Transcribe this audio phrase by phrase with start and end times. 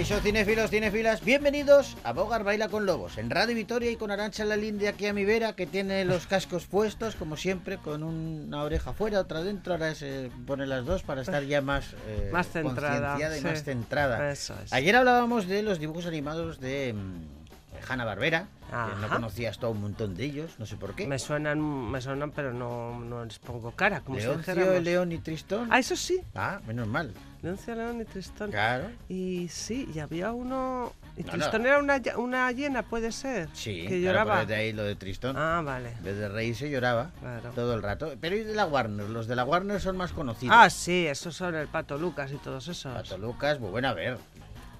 [0.00, 4.46] Caixo, cinefilos, cinefilas, bienvenidos a Bogar Baila con Lobos, en Radio Vitoria y con Arancha
[4.46, 8.62] la de aquí a mi vera, que tiene los cascos puestos, como siempre, con una
[8.62, 12.48] oreja fuera, otra dentro, ahora se pone las dos para estar ya más, eh, más
[12.48, 14.32] centrada y más centrada.
[14.32, 14.72] Eso es.
[14.72, 16.94] Ayer hablábamos de los dibujos animados de...
[16.94, 17.40] mm,
[17.86, 21.06] Hanna Barbera, que no conocías todo un montón de ellos, no sé por qué.
[21.06, 24.80] Me suenan, me suenan, pero no, no les pongo cara, como Leoncio, si.
[24.80, 25.68] León y Tristón.
[25.70, 26.22] Ah, eso sí.
[26.34, 27.12] Ah, menos mal.
[27.42, 28.50] Leoncio, León y Tristón.
[28.50, 28.90] Claro.
[29.08, 30.92] Y sí, y había uno...
[31.16, 31.68] ¿Y No, Tristón no.
[31.68, 33.48] era una, una hiena, puede ser?
[33.54, 34.34] Sí, Que claro, lloraba.
[34.36, 35.36] pero de ahí lo de Tristón.
[35.38, 35.90] Ah, vale.
[35.92, 37.50] En vez de reírse lloraba Claro.
[37.54, 38.12] todo el rato.
[38.20, 40.54] Pero y de la Warner, los de la Warner son más conocidos.
[40.58, 42.92] Ah, sí, esos son el Pato Lucas y todos esos.
[42.94, 44.18] Pato Lucas, pues bueno, a ver.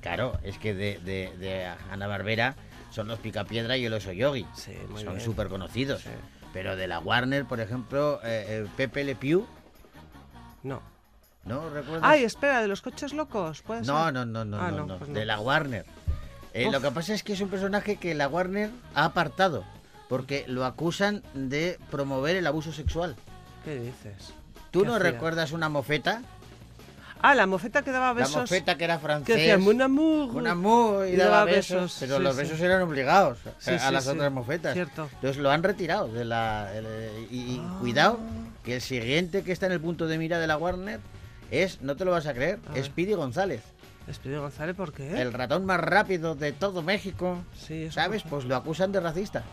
[0.03, 2.55] Claro, es que de, de, de Ana Barbera
[2.91, 4.47] son los Picapiedra y el Oso Yogi.
[4.55, 6.03] Sí, muy son súper conocidos.
[6.03, 6.11] Sí.
[6.53, 9.47] Pero de la Warner, por ejemplo, eh, eh, Pepe Le Pew,
[10.63, 10.83] No.
[11.51, 12.03] ¿No recuerdas?
[12.11, 13.63] Ay, espera, ¿de los coches locos?
[13.63, 14.15] ¿Puede no, ser?
[14.15, 15.19] no, no, no, Ah, no, pues no.
[15.19, 15.85] de la Warner.
[16.53, 19.65] Eh, lo que pasa es que es un personaje que la Warner ha apartado
[20.09, 23.15] porque lo acusan de promover el abuso sexual.
[23.65, 24.33] ¿Qué dices?
[24.73, 25.11] ¿Tú ¿Qué no hacía?
[25.13, 26.23] recuerdas una mofeta?
[27.23, 28.35] Ah, la mofeta que daba besos.
[28.35, 29.37] La mofeta que era que francés.
[29.37, 31.07] decía Mon amour.
[31.07, 32.43] Y, Y daba daba besos, besos, pero sí, los sí.
[32.43, 34.73] besos eran obligados Sí, a, las otras mofetas.
[34.73, 35.09] Cierto.
[35.17, 37.77] Entonces lo han retirado de la el- y, y Ah.
[37.79, 38.19] cuidado
[38.65, 40.99] que el siguiente que está en el punto de mira de la Warner
[41.51, 42.83] es, no te lo vas a creer, A.
[42.83, 43.63] Speedy González,
[44.07, 45.21] Despido González, ¿por qué?
[45.21, 47.45] el ratón más rápido de todo México.
[47.55, 48.25] Sí, ¿Sabes?
[48.29, 49.45] Pues lo acusan de racista.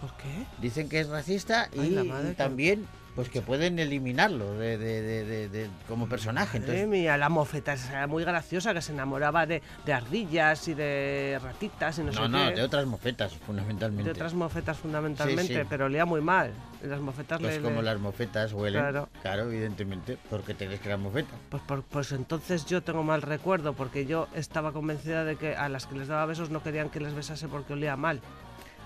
[0.00, 0.46] ¿Por qué?
[0.60, 4.54] Dicen que es racista y, Ay, la madre y que- también pues que pueden eliminarlo
[4.54, 6.58] de, de- de- como personaje.
[6.58, 10.74] Madre Entonces, mía, la mofeta era muy graciosa, que se enamoraba de, de ardillas y
[10.74, 12.54] de ratitas y no, no, sé no, qué.
[12.56, 14.02] de otras mofetas, fundamentalmente.
[14.02, 15.66] De otras mofetas fundamentalmente, Sí, sí.
[15.70, 16.50] pero olía muy mal.
[16.82, 17.62] Las mofetas Pues le...
[17.62, 18.80] como le- las mofetas huelen.
[18.82, 19.08] Claro.
[19.22, 19.42] Claro.
[19.44, 20.18] evidentemente.
[20.28, 21.36] Porque te crees que eran mofetas.
[21.50, 25.68] Pues, por- pues entonces yo tengo mal recuerdo, porque yo estaba convencida de que a
[25.68, 28.20] las que les daba besos no querían que les besase porque olía mal.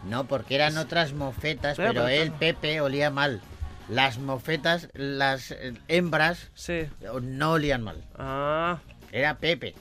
[0.05, 2.33] No, porque eran otras mofetas, Pero, pero, claro.
[2.39, 3.41] Pepe olía mal.
[3.89, 6.83] Las mofetas, las eh, hembras, Sí.
[7.23, 8.05] no olían mal.
[8.17, 8.79] Ah,
[9.13, 9.75] Era Pepe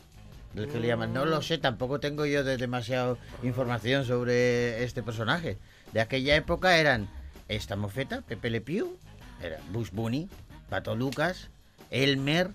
[0.56, 1.13] el que olía mal.
[1.13, 5.57] No lo sé, tampoco tengo yo de demasiada información sobre este personaje.
[5.94, 7.07] De aquella época eran
[7.47, 8.97] esta mofeta, Pepe Le Pew,
[9.44, 10.29] era Bush Bunny,
[10.69, 11.50] Pato Lucas,
[11.91, 12.50] Elmer,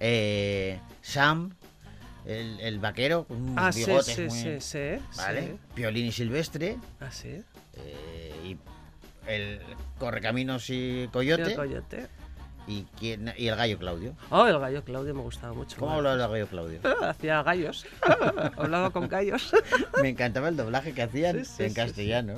[0.00, 1.54] eh, Sam,
[2.26, 5.42] el, el vaquero con unos ah sí, bigotes sí, muy- sí, sí, ¿Vale?
[5.42, 5.58] sí.
[5.74, 7.42] Piolín y Silvestre, Ah, sí.
[7.74, 8.56] eh, y
[9.30, 9.60] el
[9.98, 12.06] Correcaminos y Y Coyote, el coyote.
[12.66, 14.14] y, quién- y el gallo Claudio.
[14.30, 15.76] Oh, el gallo Claudio me gustaba mucho.
[15.78, 16.80] ¿Cómo hablaba el gallo Claudio?
[17.02, 17.86] Hacía gallos.
[18.56, 19.52] Hablaba con gallos.
[20.02, 22.34] Me encantaba el doblaje que hacían Sí, sí, en sí, castellano.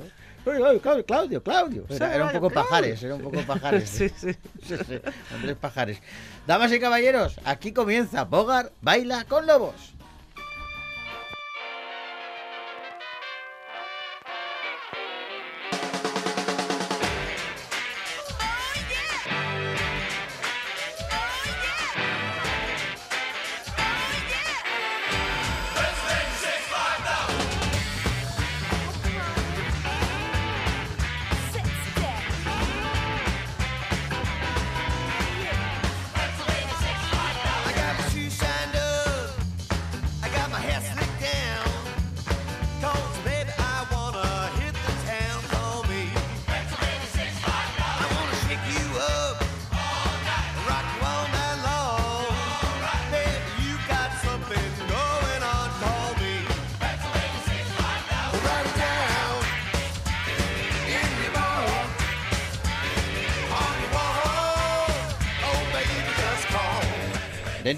[0.55, 1.85] Claudio, Claudio, Claudio.
[1.89, 3.89] Era, era un poco pajares, era un poco pajares.
[3.89, 4.33] sí, sí.
[4.63, 4.99] Sí, sí,
[5.33, 6.01] Andrés Pajares.
[6.45, 9.96] Damas y caballeros, aquí comienza Bogar Baila con Lobos.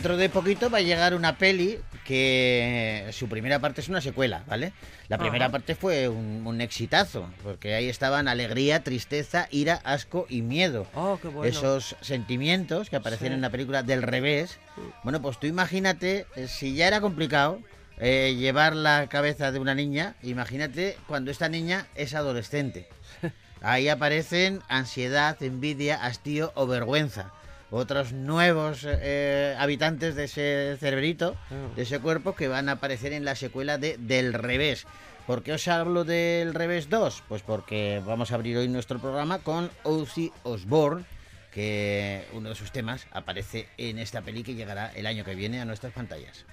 [0.09, 4.44] Dentro de poquito va a llegar una peli que su primera parte es una secuela,
[4.47, 4.73] ¿vale?
[5.08, 5.52] La primera Ajá.
[5.52, 10.88] parte fue un, un exitazo, porque ahí estaban alegría, tristeza, ira, asco y miedo.
[10.96, 11.47] Oh, qué bueno.
[11.47, 13.34] Esos sentimientos que aparecen Sí.
[13.35, 14.58] en la película del revés.
[15.03, 17.62] Bueno, pues tú imagínate, eh, si ya era complicado
[18.00, 22.90] eh, llevar la cabeza de una niña, imagínate cuando esta niña es adolescente.
[23.62, 27.32] Ahí aparecen ansiedad, envidia, hastío o vergüenza.
[27.71, 31.53] Otros nuevos eh, habitantes de ese cerebrito, Ah.
[31.75, 34.85] de ese cuerpo, que van a aparecer en la secuela de Del Revés.
[35.27, 37.23] ¿Por qué os hablo del Revés 2?
[37.27, 41.05] Pues porque vamos a abrir hoy nuestro programa con Ozzy Osbourne,
[41.51, 45.61] que uno de sus temas aparece en esta peli que llegará el año que viene
[45.61, 46.45] a nuestras pantallas.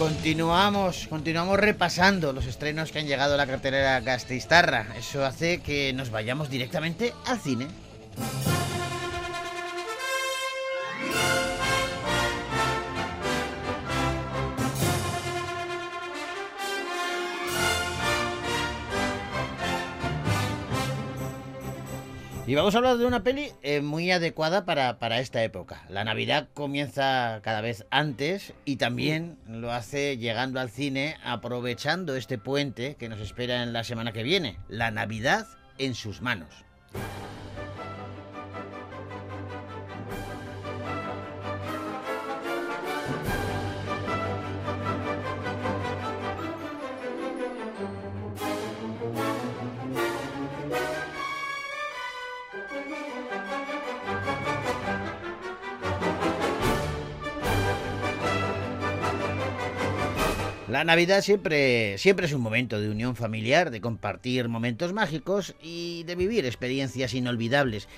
[0.00, 4.86] Continuamos, continuamos repasando los estrenos que han llegado a la cartelera Gasteiztarra.
[4.96, 7.66] Eso hace que nos vayamos directamente al cine.
[22.50, 25.84] Y vamos a hablar de una peli eh, muy adecuada para, para esta época.
[25.88, 32.38] La Navidad comienza cada vez antes y también lo hace llegando al cine aprovechando este
[32.38, 34.58] puente que nos espera en la semana que viene.
[34.66, 35.46] La Navidad
[35.78, 36.64] en sus manos.
[60.70, 66.04] La Navidad siempre, siempre es un momento de unión familiar, de compartir momentos mágicos y
[66.04, 67.88] de vivir experiencias inolvidables.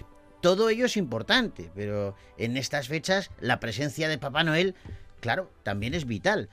[0.41, 4.75] Todo ello es importante, pero en estas fechas la presencia de Papá Noel,
[5.21, 6.49] claro, también es vital.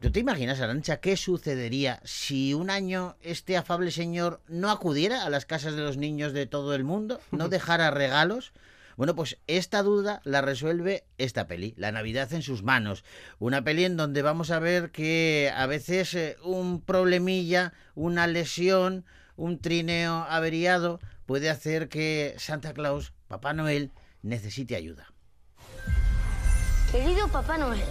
[0.00, 5.30] ¿Tú te imaginas, Arancha, qué sucedería si un año este afable señor no acudiera a
[5.30, 8.52] las casas de los niños de todo el mundo, no dejara regalos?
[8.96, 13.04] Bueno, pues esta duda la resuelve esta peli, La Navidad en sus manos.
[13.38, 19.04] Una peli en donde vamos a ver que a veces eh, un problemilla, una lesión,
[19.36, 25.12] un trineo averiado puede hacer que Santa Claus, Papá Noel, necesite ayuda.
[26.90, 27.84] Querido Papá Noel,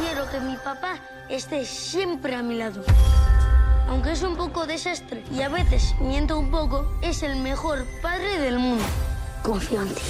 [0.00, 2.82] quiero que mi papá esté siempre a mi lado.
[3.90, 8.38] Aunque es un poco desastre y a veces miento un poco, es el mejor padre
[8.38, 8.84] del mundo.
[9.42, 10.00] Confío en ti.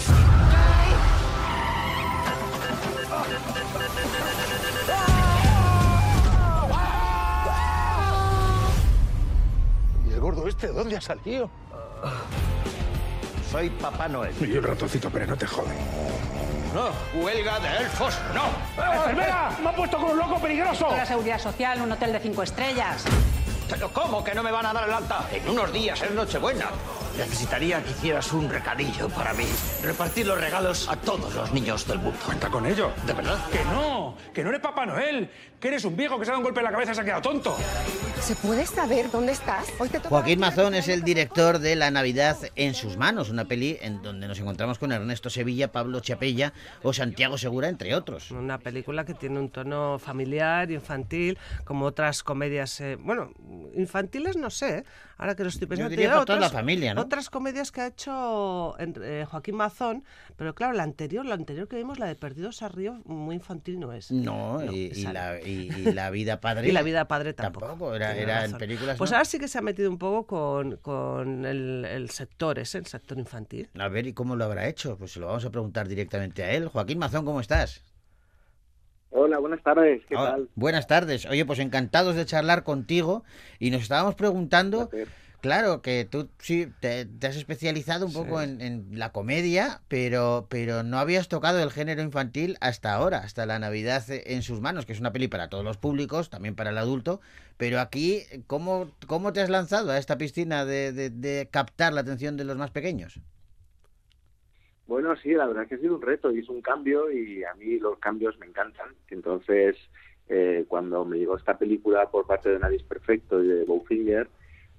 [10.07, 11.49] ¿Y el gordo este dónde ha salido?
[13.51, 14.35] Soy Papá Noel.
[14.43, 15.75] Y el ratoncito, pero no te jode.
[16.75, 18.45] No, huelga de elfos, no.
[18.95, 19.57] ¡Enfermera!
[19.63, 20.89] ¡Me han puesto con un loco peligroso!
[20.95, 23.07] La seguridad social, un hotel de cinco estrellas.
[23.71, 25.29] ¿Pero cómo que no me van a dar el alta?
[25.33, 26.71] En unos días es Nochebuena.
[27.21, 29.45] Necesitaría que hicieras un recadillo para mí.
[29.83, 32.19] Repartir los regalos a todos los niños del mundo.
[32.25, 32.93] Cuenta con ello.
[33.07, 33.39] ¿De verdad?
[33.53, 36.39] Que no, que no eres Papá Noel, que eres un viejo que se ha dado
[36.39, 37.57] un golpe en la cabeza y se ha quedado tonto.
[38.21, 39.67] ¿Se puede saber dónde estás?
[39.79, 43.77] Hoy te Joaquín Mazón es el director de La Navidad en sus manos, una peli
[43.83, 48.31] en donde nos encontramos con Ernesto Sevilla, Pablo Chapella o Santiago Segura, entre otros.
[48.31, 53.33] Una película que tiene un tono familiar, infantil, como otras comedias, eh, bueno,
[53.75, 54.85] infantiles no sé,
[55.21, 55.91] ahora que lo estoy pensando.
[55.91, 57.03] diría tiene por toda la familia, ¿no?
[57.03, 60.03] Otras comedias que ha hecho eh, Joaquín Mazón,
[60.37, 63.79] pero claro, la anterior, la anterior que vimos, la de Perdidos a Río, muy infantil
[63.79, 64.11] no es.
[64.11, 65.39] No, y, la, no.
[65.47, 66.69] y- y la vida padre.
[66.69, 67.95] Y la vida padre tampoco.
[67.95, 68.97] Era, tiene era en películas.
[68.99, 69.17] Pues ¿no?
[69.19, 72.87] ahora sí que se ha metido un poco con, con el, el sector ese, el
[72.87, 73.69] sector infantil.
[73.79, 74.97] A ver, ¿y cómo lo habrá hecho?
[74.97, 76.69] Pues se lo vamos a preguntar directamente a él.
[76.69, 77.83] Joaquín Mazón, ¿cómo estás?
[79.11, 80.49] Hola, buenas tardes, ¿qué Hola, tal?
[80.55, 81.27] Buenas tardes.
[81.27, 83.25] Oye, pues encantados de charlar contigo
[83.59, 84.91] y nos estábamos preguntando,
[85.41, 90.47] claro, que tú sí te, te has especializado un poco en, en la comedia, pero,
[90.49, 94.87] pero no habías tocado el género infantil hasta ahora, hasta la Navidad en sus manos,
[94.87, 97.21] que es una peli para todos los públicos, también para el adulto,
[97.57, 102.03] pero aquí, ¿cómo, cómo te has lanzado a esta piscina de, de- de captar la
[102.03, 103.21] atención de los más pequeños?
[104.91, 107.45] Bueno, sí, la verdad es que ha sido un reto y es un cambio y
[107.45, 108.89] a mí los cambios me encantan.
[109.09, 109.77] Entonces,
[110.29, 114.29] eh, cuando me llegó esta película por parte de Nadie Perfecto y de Bowfinger,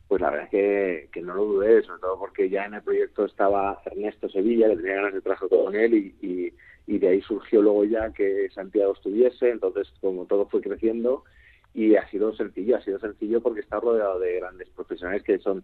[0.09, 2.81] pues la verdad es que, que no lo dudé, sobre todo porque ya en el
[2.81, 6.53] proyecto estaba Ernesto Sevilla, que tenía ganas de trabajar con él y, y,
[6.87, 11.23] y de ahí surgió luego ya que Santiago estuviese, entonces como todo fue creciendo
[11.73, 15.63] y ha sido sencillo, ha sido sencillo porque está rodeado de grandes profesionales que son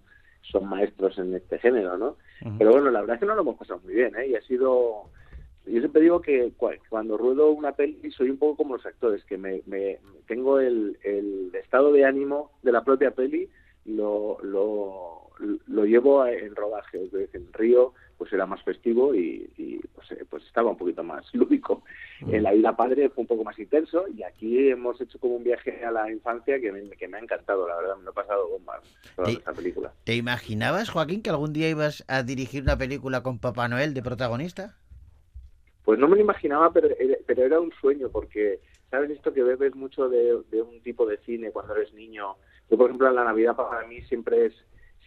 [0.51, 2.18] son maestros en este género, ¿no?
[2.58, 4.27] Pero bueno, la verdad es que no lo hemos pasado muy bien, ¿eh?
[4.27, 5.10] Y ha sido...
[5.66, 9.24] Yo siempre digo que cua- cuando ruedo una peli soy un poco como los actores,
[9.25, 13.50] que me, me tengo el, el estado de ánimo de la propia peli,
[13.86, 15.26] lo, lo,
[15.67, 17.03] lo llevo en rodaje.
[17.03, 20.77] Es decir, en Río pues era más festivo y, y, pues, eh, pues estaba un
[20.77, 21.84] poquito más lúdico.
[22.22, 25.44] En La Isla Padre fue un poco más intenso y aquí hemos hecho como un
[25.44, 28.13] viaje a la infancia que me, que me ha encantado, la verdad, me lo he
[28.13, 28.82] pasado bomba
[29.15, 29.94] toda esta película.
[30.03, 34.01] ¿Te imaginabas, Joaquín, que algún día ibas a dirigir una película con Papá Noel de
[34.01, 34.75] protagonista?
[35.86, 39.44] Pues no me lo imaginaba, pero era, pero era un sueño, porque, ¿sabes esto que
[39.44, 42.36] bebes mucho de, de un tipo de cine cuando eres niño?
[42.70, 44.53] Yo, por ejemplo, la Navidad para mí siempre es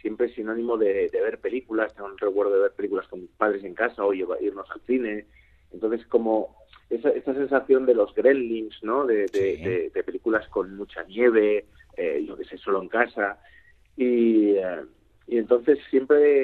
[0.01, 3.31] siempre es sinónimo de, de ver películas, tengo un recuerdo de ver películas con mis
[3.31, 5.27] padres en casa o irnos al cine,
[5.73, 6.57] Entonces, como
[6.89, 9.07] esa, esa sensación de los gremlins, ¿no?
[9.07, 11.67] De, de, de- de películas con mucha nieve,
[11.97, 13.39] eh, yo que sé, solo en casa.
[13.97, 14.85] Y, eh,
[15.27, 16.43] y entonces siempre,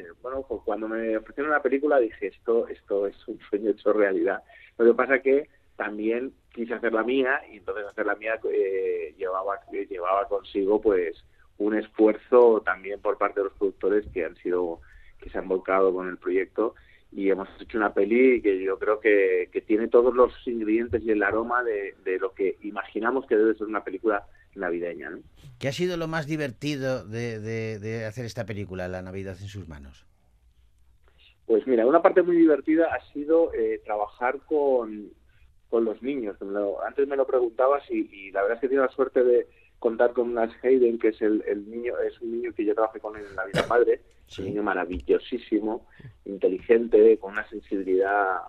[0.00, 3.92] eh, bueno, pues cuando me ofrecieron la película dije, esto, esto es un sueño hecho
[3.92, 4.42] realidad.
[4.78, 9.14] Lo que pasa que también quise hacer la mía y entonces hacer la mía eh,
[9.16, 11.16] llevaba, llevaba consigo pues
[11.58, 14.80] un esfuerzo también por parte de los productores que han sido,
[15.20, 16.74] que se han volcado con el proyecto
[17.10, 21.10] y hemos hecho una peli que yo creo que, que tiene todos los ingredientes y
[21.10, 25.10] el aroma de, de lo que imaginamos que debe ser una película navideña.
[25.10, 25.18] ¿no?
[25.58, 29.48] ¿Qué ha sido lo más divertido de, de- de hacer esta película, La Navidad en
[29.48, 30.06] sus manos?
[31.46, 35.10] Pues mira, una parte muy divertida ha sido eh, trabajar con,
[35.70, 36.36] con los niños.
[36.86, 39.46] Antes me lo preguntabas y, y la verdad es que he tenido la suerte de
[39.78, 43.00] contar con Nash Hayden, que es el, el niño, es un niño que yo trabajé
[43.00, 44.00] con él en la vida madre,
[44.38, 45.86] un niño maravillosísimo,
[46.24, 48.42] inteligente, con una sensibilidad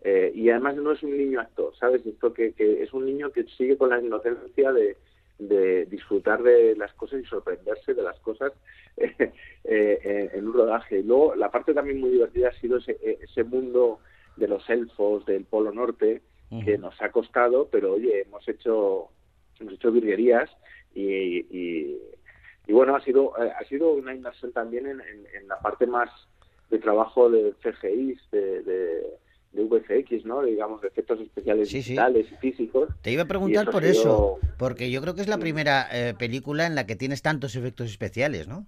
[0.00, 2.06] eh, y además no es un niño actor, ¿sabes?
[2.06, 4.96] Esto que, que es un niño que sigue con la inocencia de,
[5.38, 8.52] de disfrutar de las cosas y sorprenderse de las cosas
[8.96, 9.32] eh,
[9.64, 11.00] eh, en un rodaje.
[11.00, 13.98] Y luego la parte también muy divertida ha sido ese, ese mundo
[14.36, 16.22] de los elfos del Polo Norte
[16.64, 19.10] que nos ha costado, pero oye, hemos hecho
[19.60, 20.50] hemos hecho virguerías
[20.94, 21.98] y, y,
[22.66, 25.86] y bueno, ha sido eh, ha sido una inmersión también en, en- en la parte
[25.86, 26.10] más
[26.70, 29.02] de trabajo de CGI, de, de,
[29.52, 30.42] de VFX, ¿no?
[30.42, 31.90] Digamos, de efectos especiales Sí, sí.
[31.90, 32.90] digitales y físicos.
[33.02, 35.88] Te iba a preguntar eso por sido- eso, porque yo creo que es la primera
[35.92, 38.66] eh, película en la que tienes tantos efectos especiales, ¿no?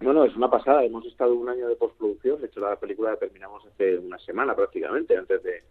[0.00, 0.84] Bueno, es una pasada.
[0.84, 2.40] Hemos estado un año de postproducción.
[2.40, 5.62] De hecho, la película la terminamos hace una semana prácticamente, antes de,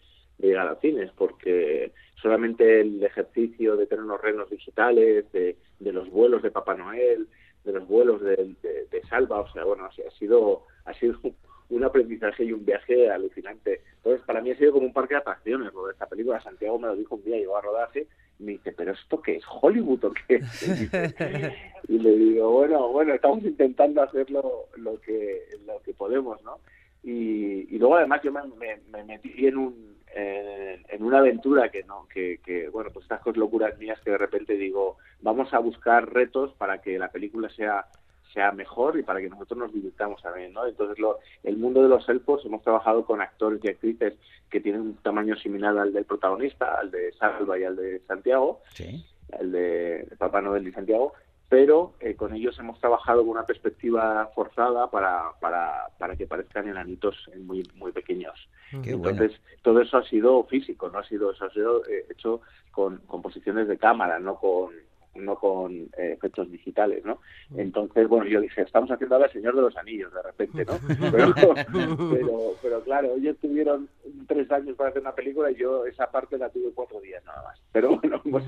[0.42, 6.10] de llegar a cines, porque solamente el ejercicio de tener unos renos digitales, de, los
[6.10, 7.28] vuelos de Papá Noel,
[7.64, 11.20] de los vuelos de, de- Salva, o sea, bueno, ha sido, ha sido
[11.70, 13.82] un aprendizaje y un viaje alucinante.
[13.98, 16.40] Entonces, para mí ha sido como un parque de atracciones lo de esta película.
[16.42, 18.08] Santiago me lo dijo un día, llegó a rodaje
[18.40, 19.44] y me dice, ¿pero esto qué es?
[19.62, 20.40] ¿Hollywood o qué?
[21.90, 26.60] y le digo, bueno, bueno, estamos intentando hacer lo, lo que lo que podemos, ¿no?
[27.04, 31.70] Y, y luego además yo me, me- me metí en un en, en una aventura
[31.70, 35.54] que no que, que bueno pues estas cosas locuras mías que de repente digo vamos
[35.54, 37.86] a buscar retos para que la película sea
[38.34, 40.66] sea mejor y para que nosotros nos divirtamos también, ¿no?
[40.66, 44.14] Entonces, lo, el mundo de los elfos, hemos trabajado con actores y actrices
[44.50, 48.62] que tienen un tamaño similar al del protagonista, al de Salva y al de Santiago,
[48.74, 49.06] Sí.
[49.38, 51.12] el de Papá Noel y Santiago,
[51.50, 56.70] pero eh, con ellos hemos trabajado con una perspectiva forzada para, para, para que parezcan
[56.70, 58.48] enanitos eh, muy, muy pequeños.
[58.84, 59.10] Qué bueno.
[59.10, 62.98] Entonces, todo eso ha sido físico, no ha sido, eso ha sido eh, hecho con,
[63.08, 64.72] con posiciones de cámara, no con
[65.16, 67.20] no con eh, efectos digitales, ¿no?
[67.56, 70.74] Entonces, bueno, yo dije, estamos haciendo ahora el Señor de los Anillos, de repente, ¿no?
[71.12, 71.34] Pero,
[72.12, 73.90] pero, pero claro, ellos tuvieron
[74.28, 77.44] tres años para hacer una película y yo esa parte la tuve cuatro días nada
[77.44, 77.62] más.
[77.72, 78.46] Pero bueno, pues,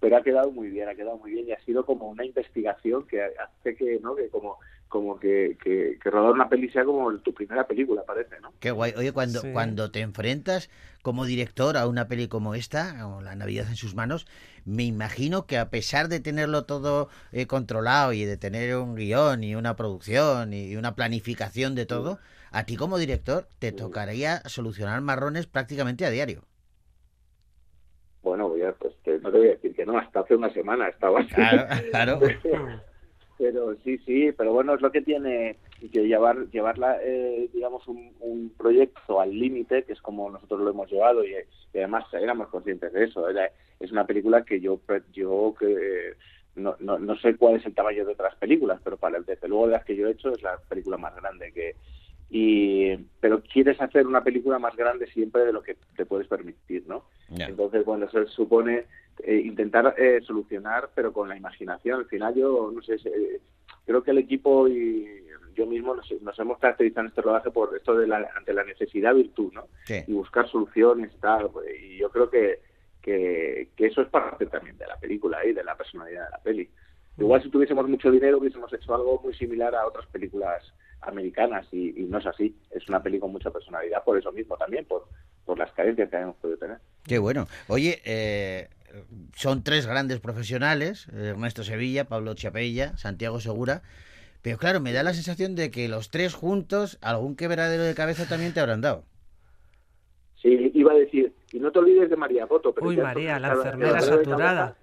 [0.00, 3.06] pero ha quedado muy bien, ha quedado muy bien y ha sido como una investigación
[3.06, 4.16] que hace que, ¿no?
[4.16, 4.58] Que como
[4.90, 8.52] como que, que, que rodar una peli sea como tu primera película, parece, ¿no?
[8.60, 8.92] Qué guay.
[8.98, 9.48] Oye, cuando, Sí.
[9.54, 10.68] cuando te enfrentas
[11.02, 14.26] como director a una peli como esta, como La Navidad en sus manos,
[14.66, 19.42] me imagino que a pesar de tenerlo todo eh, controlado y de tener un guion
[19.44, 22.18] y una producción y una planificación de todo,
[22.50, 26.44] a ti como director te tocaría solucionar marrones prácticamente a diario.
[28.22, 30.52] Bueno, voy a, pues te- no te voy a decir que no, hasta hace una
[30.52, 31.28] semana estaba así.
[31.34, 32.20] Claro, claro.
[33.40, 35.56] Pero sí, sí, pero bueno, es lo que tiene
[35.90, 40.90] que llevar llevarla, eh, digamos, un, proyecto al límite, que es como nosotros lo hemos
[40.92, 41.34] llevado y,
[41.72, 43.26] además éramos conscientes de eso.
[43.30, 44.78] Era- es una película que yo
[45.10, 46.12] yo que
[46.54, 49.68] no, no, no sé cuál es el tamaño de otras películas, pero para desde luego
[49.68, 51.76] de las que yo he hecho es la película más grande que
[52.28, 52.79] y
[53.20, 57.04] pero quieres hacer una película más grande siempre de lo que te puedes permitir, ¿no?
[57.30, 58.86] Entonces, bueno, eso supone
[59.22, 62.00] eh, intentar eh, solucionar, pero con la imaginación.
[62.00, 63.40] Al final, yo no sé, eh,
[63.84, 65.06] creo que el equipo y
[65.54, 68.64] yo mismo nos, nos hemos caracterizado en este rodaje por esto de la, ante la
[68.64, 69.68] necesidad virtud, ¿no?
[69.84, 70.02] Sí.
[70.06, 71.50] Y buscar soluciones y tal.
[71.82, 72.60] Y yo creo que,
[73.02, 76.38] que, que eso es parte también de la película y de la personalidad de la
[76.38, 76.70] peli.
[77.18, 80.72] Igual si tuviésemos mucho dinero hubiésemos hecho algo muy similar a otras películas
[81.02, 82.56] americanas y, y no es así.
[82.70, 85.08] Es una peli con mucha personalidad por eso mismo también, por,
[85.44, 86.78] por las carencias que hemos podido tener.
[87.04, 87.46] Qué bueno.
[87.68, 88.68] Oye, eh,
[89.34, 93.82] son tres grandes profesionales, Ernesto Sevilla, Pablo Chapella, Santiago Segura,
[94.42, 98.26] pero claro, me da la sensación de que los tres juntos algún quebradero de cabeza
[98.26, 99.04] también te habrán dado.
[100.40, 102.72] Sí, iba a decir, y no te olvides de María Boto.
[102.74, 104.60] Pero Uy, María, la enfermera saturada.
[104.60, 104.76] cabeza-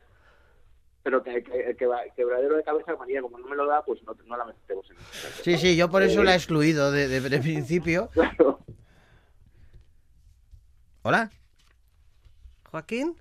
[1.07, 4.03] pero que, que- el quebra- quebradero de cabeza, María, como no me lo da, pues
[4.03, 4.97] no, no la metemos en
[5.41, 8.09] Sí, sí, yo por eso Eh, la he excluido de, de- de principio.
[11.03, 11.31] ¿Hola?
[12.69, 13.15] Joaquín,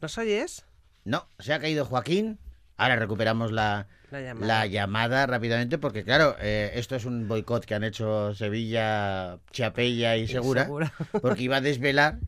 [0.00, 0.64] ¿nos oyes?
[1.04, 2.40] No, se ha caído Joaquín.
[2.76, 4.46] Ahora recuperamos la, La llamada.
[4.48, 10.16] la llamada rápidamente porque, claro, eh, esto es un boicot que han hecho Sevilla, Chapella
[10.16, 10.92] y Segura, Segura.
[11.22, 12.18] porque iba a desvelar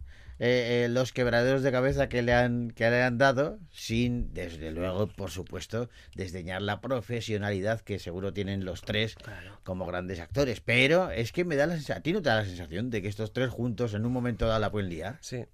[0.45, 4.73] eh, eh, los quebraderos de cabeza que le, han, que le han dado sin, desde
[4.73, 9.15] luego, por supuesto, desdeñar la profesionalidad que seguro tienen los tres
[9.63, 10.61] como grandes actores.
[10.61, 13.03] Pero es que me da la sensación, ¿a ti no te da la sensación de
[13.03, 15.19] que estos tres juntos en un momento dado la pueden liar?
[15.21, 15.45] Sí.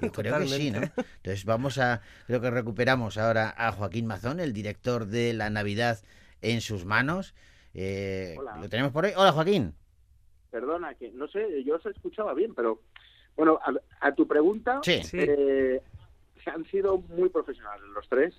[0.00, 0.80] Yo creo que sí, ¿no?
[0.80, 5.98] Entonces vamos a, creo que recuperamos ahora a Joaquín Mazón, el director de La Navidad
[6.40, 7.34] en sus manos.
[7.74, 8.56] Eh, Hola.
[8.56, 9.12] ¿Lo tenemos por ahí?
[9.14, 9.74] Hola, Joaquín.
[10.50, 12.80] Perdona, que no sé, yo os escuchaba bien, pero
[13.38, 13.72] bueno, a,
[14.08, 15.02] a tu pregunta, Sí.
[15.02, 15.16] Sí.
[15.20, 15.80] eh,
[16.46, 18.34] han sido muy profesionales los tres.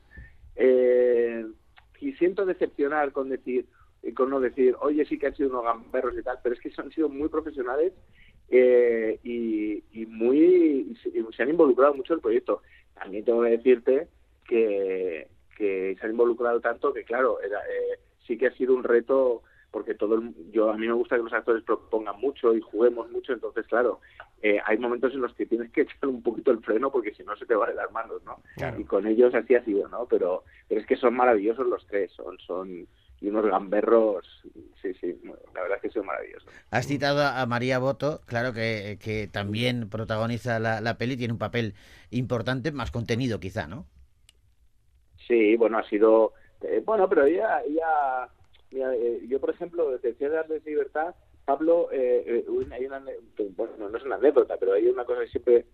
[0.56, 1.46] Eh,
[2.02, 3.66] y siento decepcionar con decir
[4.04, 6.62] y con no decir, oye, sí que han sido unos gamberros y tal, pero es
[6.62, 7.94] que han sido muy profesionales
[8.50, 10.38] eh, y, y muy
[10.92, 12.62] y se, y se han involucrado mucho en el proyecto.
[12.94, 14.08] También tengo que decirte
[14.48, 18.84] que, que se han involucrado tanto que, claro, era, eh, sí que ha sido un
[18.84, 22.62] reto porque todo el- yo a mí me gusta que los actores propongan mucho y
[22.62, 24.00] juguemos mucho entonces claro
[24.42, 27.24] eh, hay momentos en los que tienes que echar un poquito el freno porque si
[27.24, 28.42] no se te va de las manos no
[28.76, 32.12] y con ellos así ha sido no pero pero es que son maravillosos los tres
[32.14, 32.88] son son
[33.22, 34.26] y unos gamberros
[34.82, 35.20] sí sí
[35.54, 39.90] la verdad es que son maravillosos Has citado a María Boto, claro que, que también
[39.90, 41.74] protagoniza la, la peli, tiene un papel
[42.12, 43.86] importante, más contenido quizá, ¿no?
[45.28, 46.34] Sí, bueno, ha sido.
[46.62, 47.62] eh, bueno, pero ella.
[47.64, 48.30] ella
[48.72, 53.04] mira, eh, yo, por ejemplo, Ciudad de Artes y Libertad, Pablo, eh, eh, hay una.
[53.56, 55.66] Bueno, no es una anécdota, pero hay una cosa que siempre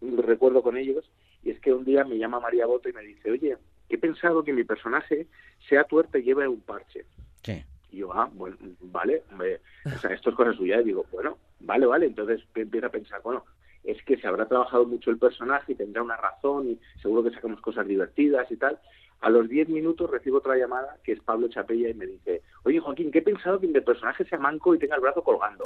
[0.00, 1.10] recuerdo con ellos,
[1.42, 3.56] y es que un día me llama María Boto y me dice: Oye,
[3.88, 5.26] he pensado que mi personaje
[5.68, 7.04] sea tuerta y lleve un parche.
[7.42, 7.62] Sí.
[7.92, 9.56] Y yo, ah, bueno, vale, me-
[9.92, 10.80] o sea, esto es cosa suya.
[10.80, 12.06] Y digo, bueno, vale, vale.
[12.06, 13.44] Entonces empiezo a pensar, bueno,
[13.84, 17.34] es que se habrá trabajado mucho el personaje y tendrá una razón y seguro que
[17.34, 18.78] sacamos cosas divertidas y tal.
[19.22, 22.80] A los 10 minutos recibo otra llamada que es Pablo Chapella y me dice, oye
[22.80, 25.64] Joaquín, que he pensado que mi personaje sea manco y tenga el brazo colgando.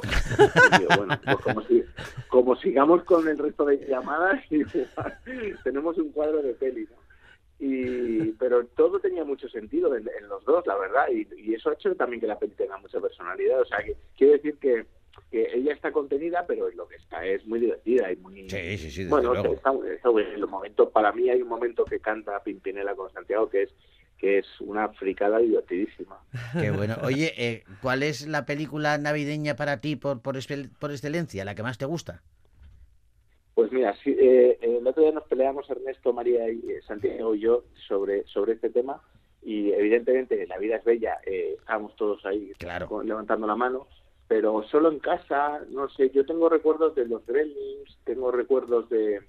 [0.75, 1.85] Y digo, bueno, pues como, si-
[2.29, 5.19] como sigamos con el resto de llamadas, igual
[5.63, 7.05] tenemos un cuadro de peli, ¿no?
[7.61, 11.71] y pero todo tenía mucho sentido en, en los dos la verdad y, y eso
[11.71, 14.85] ha hecho también que la peli tenga mucha personalidad o sea que quiero decir que,
[15.31, 18.91] que ella está contenida pero lo que está es muy divertida y muy Sí, sí,
[18.91, 19.55] sí, bueno luego.
[19.55, 20.41] está, está muy bien.
[20.41, 23.71] los momentos para mí hay un momento que canta Pimpinela con Santiago que es
[24.19, 26.21] que es una fricada divertidísima
[26.61, 26.97] Qué bueno.
[27.03, 30.37] Oye, eh, ¿cuál es la película navideña para ti por, por,
[30.79, 32.23] por excelencia, la que más te gusta?
[33.55, 37.41] Pues mira, sí, eh, el otro día nos peleamos Ernesto, María y eh, Santiago y
[37.41, 39.01] yo sobre, sobre este tema
[39.43, 42.89] y evidentemente la vida es bella, eh, estábamos todos ahí Claro.
[42.89, 43.87] con- levantando la mano,
[44.29, 49.21] pero solo en casa, no sé, yo tengo recuerdos de los Gremlins, tengo recuerdos de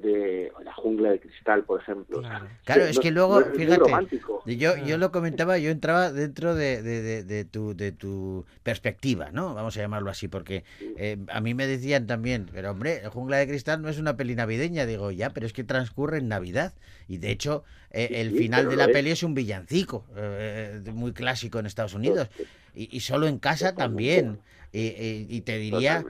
[0.00, 2.20] de la jungla de cristal, por ejemplo.
[2.20, 2.46] Claro.
[2.64, 4.42] Claro, Sí, es no- que luego, no es muy fíjate, romántico.
[4.46, 9.30] yo, yo lo comentaba, yo entraba dentro de, de- de- de tu, de tu perspectiva,
[9.32, 9.54] ¿no?
[9.54, 10.64] Vamos a llamarlo así, porque
[10.96, 14.34] eh, a mí me decían también, pero hombre, Jungla de Cristal no es una peli
[14.34, 16.72] navideña, digo, ya, pero es que transcurre en Navidad,
[17.08, 18.92] y de hecho eh, Sí, el sí, final de la es.
[18.92, 22.28] peli es un villancico, eh, muy clásico en Estados Unidos,
[22.74, 24.40] y, y solo en casa también,
[24.72, 26.04] y, y- y te diría...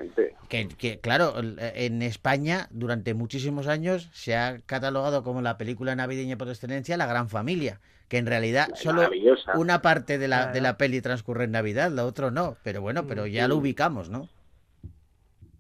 [0.49, 6.38] Que, que, claro, en España durante muchísimos años se ha catalogado como la película navideña
[6.38, 9.11] por excelencia La Gran Familia, que en realidad solo
[9.57, 13.07] una parte de la, de la peli transcurre en Navidad, la otra no, pero bueno,
[13.07, 14.27] pero ya lo ubicamos, ¿no?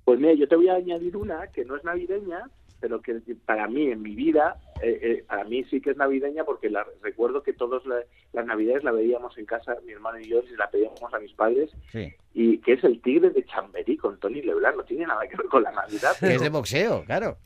[0.06, 2.48] Pues mira, yo te voy a añadir una que no es navideña,
[2.80, 6.44] pero que para mí, en mi vida, eh, eh, para mí sí que es navideña
[6.44, 10.28] porque la, recuerdo que todas la- las navidades la veíamos en casa, mi hermano y
[10.28, 12.12] yo, y la pedíamos a mis padres, Sí.
[12.34, 15.46] y que es el tigre de Chamberí con Tony Leblanc, no tiene nada que ver
[15.46, 16.12] con la Navidad.
[16.20, 17.36] Que es Pero, de boxeo, claro.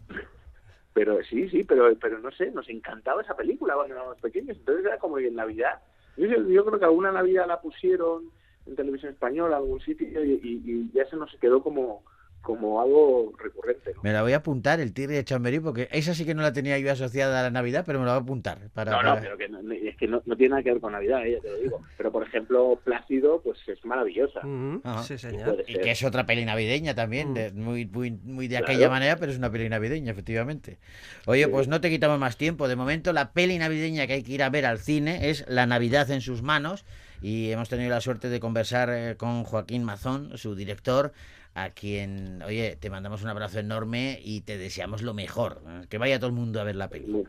[0.94, 4.84] pero sí, sí, pero, pero no sé, nos encantaba esa película cuando éramos pequeños, entonces
[4.84, 5.80] era como que en Navidad,
[6.16, 8.30] yo, yo creo que alguna Navidad la pusieron
[8.66, 12.04] en televisión española, algún sitio, y, y- y ya se nos quedó como,
[12.42, 13.92] como algo recurrente.
[13.94, 14.02] ¿no?
[14.02, 16.52] Me la voy a apuntar, el tigre de Chamberí, porque esa sí que no la
[16.52, 18.58] tenía yo asociada a la Navidad, pero me la voy a apuntar.
[18.74, 20.80] Para, No, no, para- pero que no- es que no, no tiene nada que ver
[20.80, 21.80] con Navidad, eh, ya te lo digo.
[21.96, 24.40] Pero, por ejemplo, Plácido, pues es maravillosa.
[25.04, 25.64] Sí, señor.
[25.66, 27.34] Y que es otra peli navideña también, Mm.
[27.34, 28.66] de- muy, muy, muy de Claro.
[28.72, 30.78] aquella manera, pero es una peli navideña, efectivamente.
[31.26, 31.50] Oye, Sí.
[31.50, 32.66] pues no te quitamos más tiempo.
[32.68, 35.66] De momento, la peli navideña que hay que ir a ver al cine es La
[35.66, 36.84] Navidad en sus manos.
[37.24, 41.12] Y hemos tenido la suerte de conversar eh, con Joaquín Mazón, su director,
[41.54, 45.60] a quien, oye, te mandamos un abrazo enorme y te deseamos lo mejor.
[45.88, 47.06] Que vaya todo el mundo a ver la peli.
[47.06, 47.24] Mu-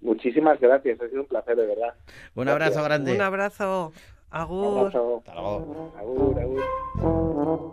[0.00, 1.94] Muchísimas gracias, ha sido un placer, de verdad.
[2.34, 2.84] Un abrazo Gracias.
[2.84, 3.12] grande.
[3.14, 3.92] Un abrazo.
[3.94, 3.94] Un
[4.30, 4.78] Agur.
[4.78, 5.16] abrazo.
[5.18, 5.92] Hasta luego.
[5.96, 7.64] Agur, agur.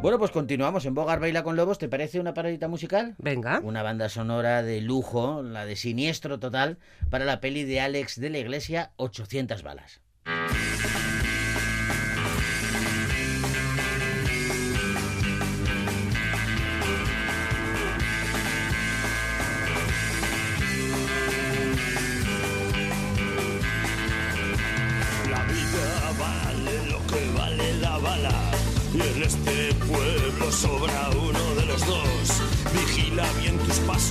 [0.00, 1.78] Bueno, pues continuamos en Bogar Baila con Lobos.
[1.78, 3.16] ¿Te parece una paradita musical?
[3.18, 3.60] Venga.
[3.64, 6.78] Una banda sonora de lujo, la de siniestro total,
[7.10, 10.00] para la peli de Alex de la Iglesia, 800 balas.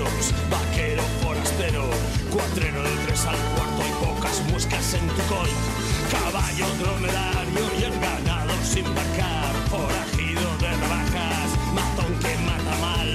[0.05, 1.89] Vaquero forastero.
[2.31, 5.57] Cuatrero de tres al cuarto y pocas muescas en tu coit.
[6.11, 9.53] Caballo dromedario y el ganado sin vacar.
[9.69, 13.09] Forajido de rebajas, matón que mata mal.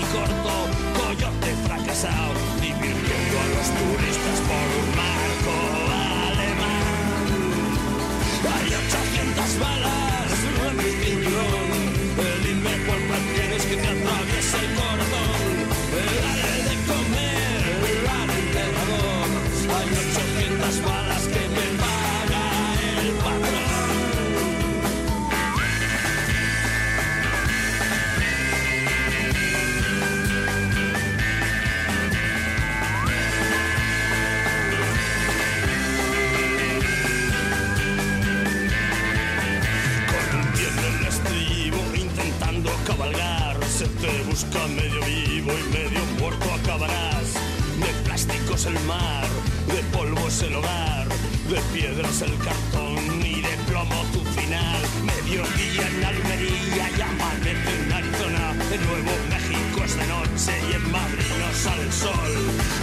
[0.00, 0.54] Y corto,
[1.00, 2.34] coyote fracasado.
[2.60, 5.54] Divirtiendo a los turistas por un marco
[6.32, 7.26] alemán.
[8.52, 9.99] Hay 800 balas
[42.86, 47.34] cabalgar Se te busca medio vivo y medio muerto acabarás.
[47.78, 49.26] De plásticos el mar,
[49.66, 51.08] de polvo es el hogar
[51.48, 54.82] De piedras el cartón y de plomo tu final.
[55.04, 60.92] Mediodía en Almería y amanece en Arizona En Nuevo México es de noche y en
[60.92, 62.32] Madrid no sale el sol.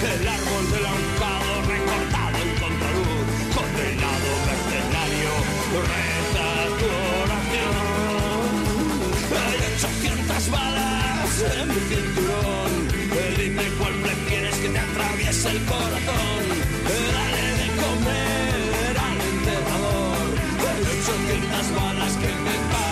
[0.02, 5.32] El árbol del ahorcado recortado en contraluz Condenado mercenario,
[6.80, 7.07] tu
[11.40, 12.72] en mi cinturón
[13.38, 16.42] Dime cuál prefieres que te atraviese el corazón
[17.14, 20.28] Dale de comer al enterrador.
[20.68, 22.87] Hay 800 balas que me paga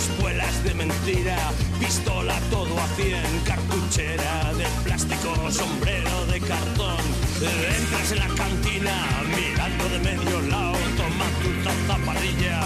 [0.00, 1.36] espuelas de mentira,
[1.78, 7.04] pistola todo a cien, cartuchera de plástico, sombrero de cartón.
[7.78, 8.96] Entras en la cantina
[9.36, 12.60] mirando de medio lado, toma tu taza parrilla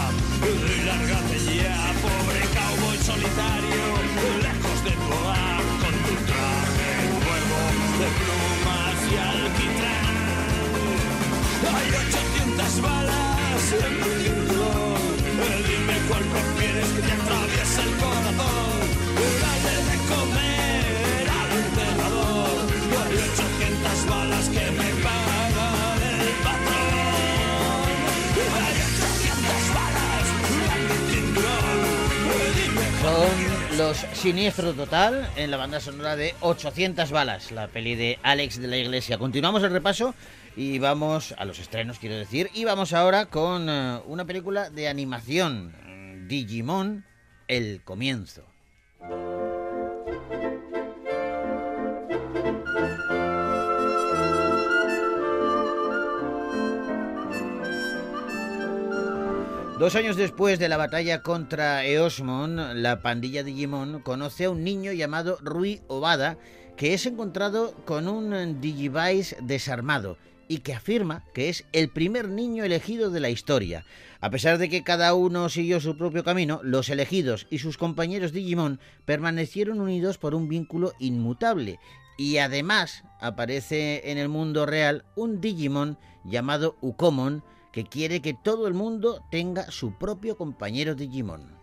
[0.50, 3.84] y lárgate ya, pobre cowboy solitario,
[4.46, 5.43] lejos de tu
[16.94, 18.84] que te atraviese el corazón.
[19.42, 22.58] Dale de comer al enterrador.
[23.00, 25.68] Hay 800 balas que me paga
[26.20, 27.08] el patrón.
[28.62, 30.26] Hay 800 balas
[30.74, 31.78] en mi cinturón.
[32.56, 38.18] Dime Son los Siniestro Total en la banda sonora de 800 balas, la peli de
[38.22, 39.18] Alex de la Iglesia.
[39.18, 40.14] Continuamos el repaso
[40.56, 44.88] y vamos a los estrenos, quiero decir, y vamos ahora con eh, una película de
[44.88, 45.74] animación,
[46.26, 47.04] Digimon,
[47.48, 48.44] El Comienzo.
[59.78, 64.92] Dos años después de la batalla contra Eosmon, la pandilla Digimon conoce a un niño
[64.92, 66.38] llamado Rui Obada
[66.76, 70.16] que es encontrado con un Digivice desarmado
[70.48, 73.84] y que afirma que es el primer niño elegido de la historia.
[74.20, 78.32] A pesar de que cada uno siguió su propio camino, los elegidos y sus compañeros
[78.32, 81.78] Digimon permanecieron unidos por un vínculo inmutable.
[82.16, 88.68] Y además aparece en el mundo real un Digimon llamado Ukomon que quiere que todo
[88.68, 91.58] el mundo tenga su propio compañero Digimon.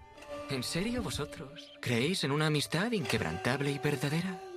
[0.49, 1.71] ¿En serio vosotros?
[1.81, 4.50] ¿Creéis en una amistad inquebrantable y verdadera?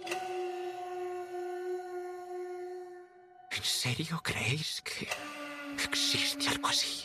[3.63, 5.09] Serio creéis que
[5.85, 7.05] existe algo así?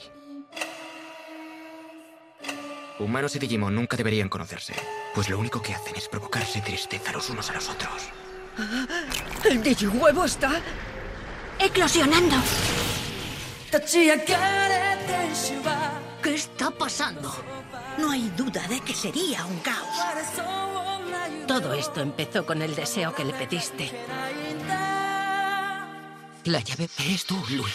[2.99, 4.73] Humanos y Digimon nunca deberían conocerse,
[5.15, 8.09] pues lo único que hacen es provocarse tristeza los unos a los otros.
[9.45, 10.61] El digihuevo está
[11.59, 12.35] eclosionando.
[16.21, 17.33] ¿Qué está pasando?
[17.97, 19.87] No hay duda de que sería un caos.
[21.47, 23.91] Todo esto empezó con el deseo que le pediste.
[26.45, 27.73] La llave eres tú, Louis.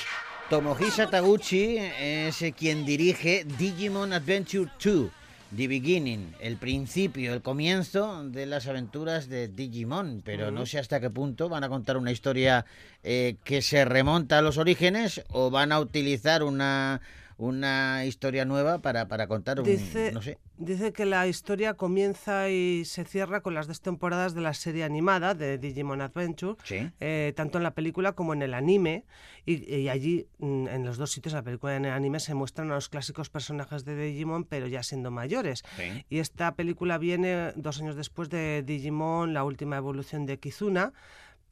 [0.48, 5.10] Tomohisa Taguchi es eh, quien dirige Digimon Adventure 2,
[5.54, 10.98] The Beginning, el principio, el comienzo de las aventuras de Digimon, pero no sé hasta
[10.98, 12.64] qué punto van a contar una historia
[13.02, 17.02] eh, que se remonta a los orígenes o van a utilizar una,
[17.36, 19.66] una historia nueva para, para contar un...
[19.66, 20.38] Dice, no sé.
[20.56, 24.84] dice que la historia comienza y se cierra con las dos temporadas de la serie
[24.84, 26.90] animada de Digimon Adventure, Sí.
[27.00, 29.04] eh, tanto en la película como en el anime.
[29.46, 32.34] Y, y allí, mm, en los dos sitios, la película y en el anime, se
[32.34, 35.62] muestran a los clásicos personajes de Digimon, pero ya siendo mayores.
[35.76, 36.04] Sí.
[36.08, 40.92] Y esta película viene dos años después de Digimon, la última evolución de Kizuna.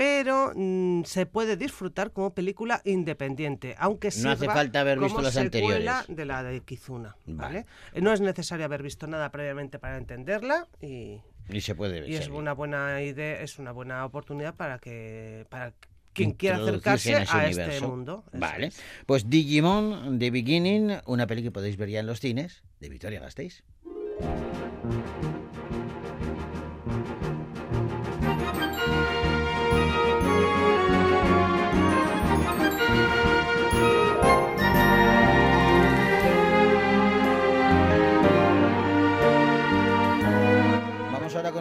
[0.03, 5.37] Pero mm, se puede disfrutar como película independiente, aunque No hace falta haber visto las
[5.37, 5.89] anteriores.
[6.09, 7.37] de la de Kizuna, Vale.
[7.61, 7.67] ¿vale?
[7.95, 12.17] Eh, No es necesario haber visto nada previamente para entenderla y, Y se puede y
[12.17, 15.73] es una buena idea, es una buena oportunidad para que para
[16.13, 18.25] quien quiera acercarse a este mundo.
[18.33, 18.67] Vale.
[18.67, 18.83] es.
[19.07, 23.21] Pues Digimon The Beginning, una peli que podéis ver ya en los cines, de Victoria
[23.21, 23.63] Gasteiz.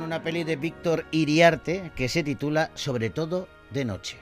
[0.01, 4.17] Una peli de Víctor Iriarte que se titula Sobre todo de noche.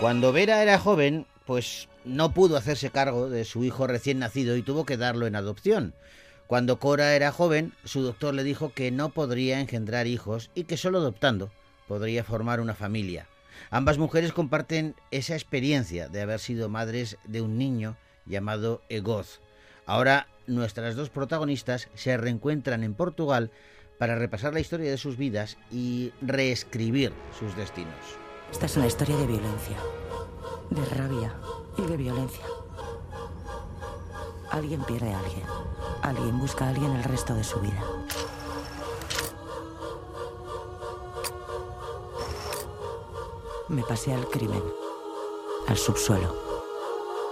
[0.00, 4.62] Cuando Vera era joven, pues no pudo hacerse cargo de su hijo recién nacido y
[4.62, 5.94] tuvo que darlo en adopción.
[6.46, 10.76] Cuando Cora era joven, su doctor le dijo que no podría engendrar hijos y que
[10.76, 11.50] solo adoptando
[11.88, 13.26] podría formar una familia.
[13.70, 19.40] Ambas mujeres comparten esa experiencia de haber sido madres de un niño llamado Egoz.
[19.86, 23.50] Ahora nuestras dos protagonistas se reencuentran en Portugal
[23.98, 27.94] para repasar la historia de sus vidas y reescribir sus destinos.
[28.50, 29.76] Esta es una historia de violencia,
[30.70, 31.34] de rabia
[31.78, 32.44] y de violencia.
[34.52, 35.46] Alguien pierde a alguien.
[36.02, 37.82] Alguien busca a alguien el resto de su vida.
[43.68, 44.62] Me pasé al crimen,
[45.68, 46.36] al subsuelo.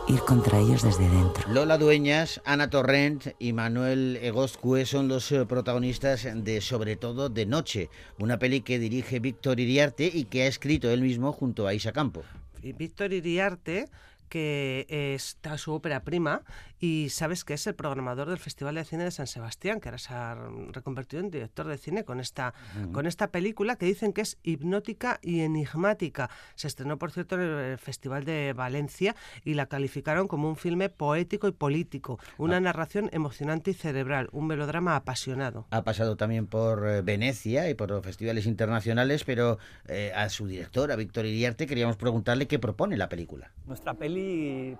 [0.08, 1.46] Ir contra ellos desde dentro.
[1.52, 7.44] Lola Dueñas, Ana Torrent y Manuel Egozcue son los eh, protagonistas de Sobre todo de
[7.44, 11.74] Noche, una peli que dirige Víctor Iriarte y que ha escrito él mismo junto a
[11.74, 12.22] Isa Campo.
[12.62, 13.88] Víctor Iriarte,
[14.30, 16.42] que está su ópera prima,
[16.78, 19.98] y sabes que es el programador del Festival de Cine de San Sebastián, que ahora
[19.98, 20.34] se ha
[20.72, 22.92] reconvertido en director de cine con esta, Ujú.
[22.92, 26.30] con esta película que dicen que es hipnótica y enigmática.
[26.54, 29.14] Se estrenó, por cierto, en el Festival de Valencia
[29.44, 34.46] y la calificaron como un filme poético y político, una narración emocionante y cerebral, un
[34.46, 35.66] melodrama apasionado.
[35.70, 40.92] Ha pasado también por eh, Venecia y por festivales internacionales, pero eh, a su director,
[40.92, 43.50] a Víctor Iriarte, queríamos preguntarle qué propone la película.
[43.66, 44.19] Nuestra peli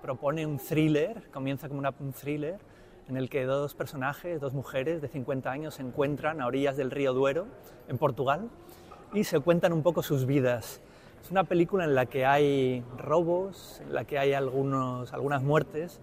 [0.01, 2.59] propone un thriller, comienza como una- un thriller
[3.07, 6.91] en el que dos personajes, dos mujeres de 50 años se encuentran a orillas del
[6.91, 7.47] río Duero,
[7.87, 8.49] en Portugal,
[9.13, 10.81] y se cuentan un poco sus vidas.
[11.21, 15.99] Es una película en la que hay robos, en la que hay algunos, algunas muertes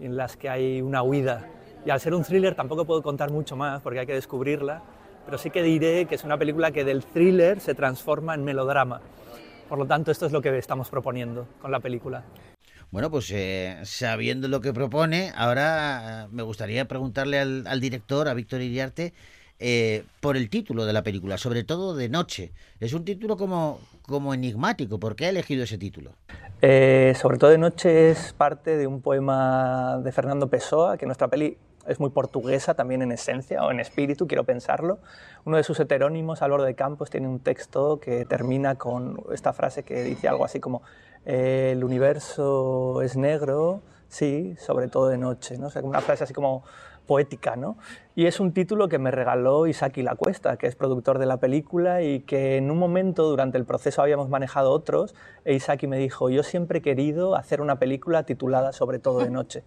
[0.00, 1.46] y en las que hay una huida.
[1.84, 4.82] Y al ser un thriller tampoco puedo contar mucho más porque hay que descubrirla,
[5.24, 9.00] pero sí que diré que es una película que del thriller se transforma en melodrama.
[9.68, 12.24] Por lo tanto, esto es lo que estamos proponiendo con la película.
[12.96, 18.32] Bueno, pues eh, sabiendo lo que propone, ahora eh, me gustaría preguntarle al, director, a
[18.32, 19.12] Víctor Iriarte,
[19.58, 22.52] eh, por el título de la película, sobre todo de noche.
[22.80, 24.98] Es un título como, como enigmático.
[24.98, 26.12] ¿Por qué ha elegido ese título?
[26.62, 31.28] Eh, sobre todo de noche es parte de un poema de Fernando Pessoa, que nuestra
[31.28, 34.98] peli es muy portuguesa también en esencia o en espíritu, quiero pensarlo.
[35.44, 39.82] Uno de sus heterónimos, Álvaro de Campos, tiene un texto que termina con esta frase
[39.82, 40.82] que dice algo así como
[41.24, 45.66] el universo es negro, sí, sobre todo de noche, ¿no?
[45.66, 46.62] O sea, una frase así como
[47.06, 47.78] poética, ¿no?
[48.14, 51.38] Y es un título que me regaló Isaki La Cuesta, que es productor de la
[51.38, 55.98] película y que en un momento durante el proceso habíamos manejado otros e Isaki me
[55.98, 59.62] dijo, yo siempre he querido hacer una película titulada Sobre todo de noche.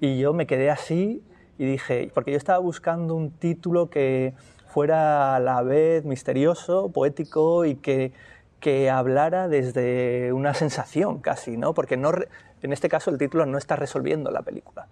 [0.00, 1.22] Y yo me quedé así
[1.58, 4.32] y dije, porque yo estaba buscando un título que
[4.68, 8.12] fuera a la vez misterioso, poético y que,
[8.60, 11.74] que hablara desde una sensación casi, ¿no?
[11.74, 12.12] Porque no,
[12.62, 14.86] en este caso el título no está resolviendo la película,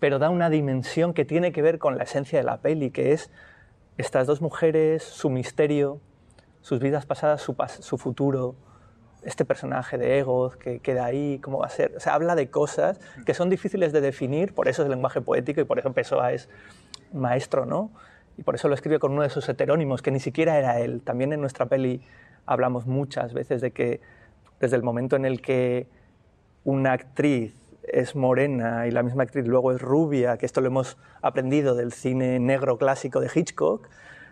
[0.00, 3.12] pero da una dimensión que tiene que ver con la esencia de la peli, que
[3.12, 3.30] es
[3.96, 6.00] estas dos mujeres, su misterio,
[6.60, 8.56] sus vidas pasadas, su, su futuro,
[9.24, 11.94] este personaje de Egoz que queda ahí, cómo va a ser.
[11.96, 15.20] O sea, habla de cosas que son difíciles de definir, por eso es el lenguaje
[15.20, 16.48] poético y por eso Pessoa es
[17.12, 17.90] maestro, ¿no?
[18.38, 21.02] Y por eso lo escribe con uno de sus heterónimos, que ni siquiera era él.
[21.02, 22.00] También en nuestra peli
[22.46, 24.00] hablamos muchas veces de que
[24.60, 25.86] desde el momento en el que
[26.64, 30.96] una actriz es morena y la misma actriz luego es rubia, que esto lo hemos
[31.22, 33.88] aprendido del cine negro clásico de Hitchcock,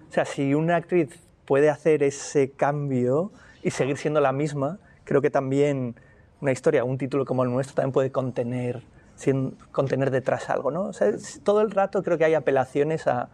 [0.09, 4.79] o sea, si una actriz puede hacer ese cambio y seguir siendo la misma,
[5.09, 5.97] creo que también
[6.43, 8.83] una historia, un título como el nuestro también puede contener,
[9.17, 10.83] sin- contener detrás algo, ¿no?
[10.83, 11.11] O sea,
[11.43, 13.31] todo el rato creo que hay apelaciones a,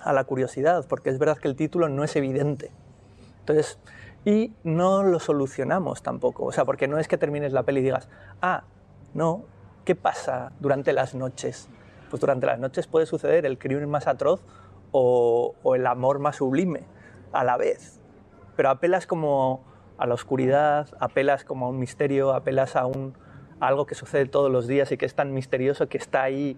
[0.00, 2.70] a la curiosidad, porque es verdad que el título no es evidente.
[3.40, 3.80] Entonces,
[4.24, 7.82] y no lo solucionamos tampoco, o sea, porque no es que termines la peli y
[7.82, 8.08] digas,
[8.40, 8.62] ah,
[9.12, 9.42] no,
[9.84, 11.68] ¿qué pasa durante las noches?
[12.10, 14.40] Pues durante las noches puede suceder el crimen más atroz
[14.92, 16.84] o, o el amor más sublime
[17.32, 17.98] a la vez.
[18.54, 19.64] Pero apelas como
[19.98, 23.14] a la oscuridad, apelas como a un misterio, apelas a, un,
[23.60, 26.56] a algo que sucede todos los días y que es tan misterioso que está ahí,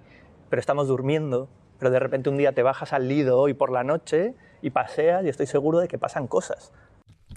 [0.51, 3.84] pero estamos durmiendo, pero de repente un día te bajas al lido hoy por la
[3.84, 6.72] noche y paseas y estoy seguro de que pasan cosas.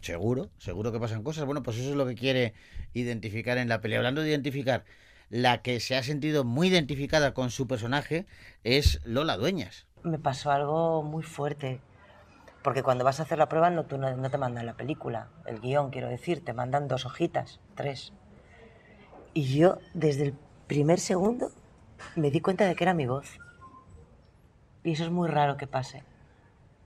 [0.02, 1.46] Seguro, seguro que pasan cosas.
[1.46, 2.54] Bueno, pues eso es lo que quiere
[2.94, 3.96] identificar en la peli.
[3.96, 4.84] Hablando de identificar,
[5.30, 8.26] la que se ha sentido muy identificada con su personaje
[8.64, 9.88] es Lola Dueñas.
[10.04, 11.80] Me pasó algo muy fuerte.
[12.64, 15.28] Porque cuando vas a hacer la prueba no, tú no, no te mandan la película,
[15.46, 18.14] el guion, quiero decir, te mandan dos hojitas, tres.
[19.34, 20.36] Y yo, desde el
[20.68, 21.52] primer segundo,
[22.16, 23.40] me di cuenta de que era mi voz.
[24.84, 26.04] Y eso es muy raro que pase.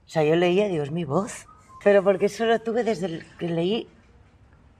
[0.06, 1.46] O sea, yo leía digo, es mi voz.
[1.82, 3.88] Pero porque eso lo tuve desde el que leí.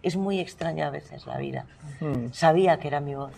[0.02, 1.66] Es muy extraño a veces la vida.
[2.32, 3.32] Sabía que era mi voz.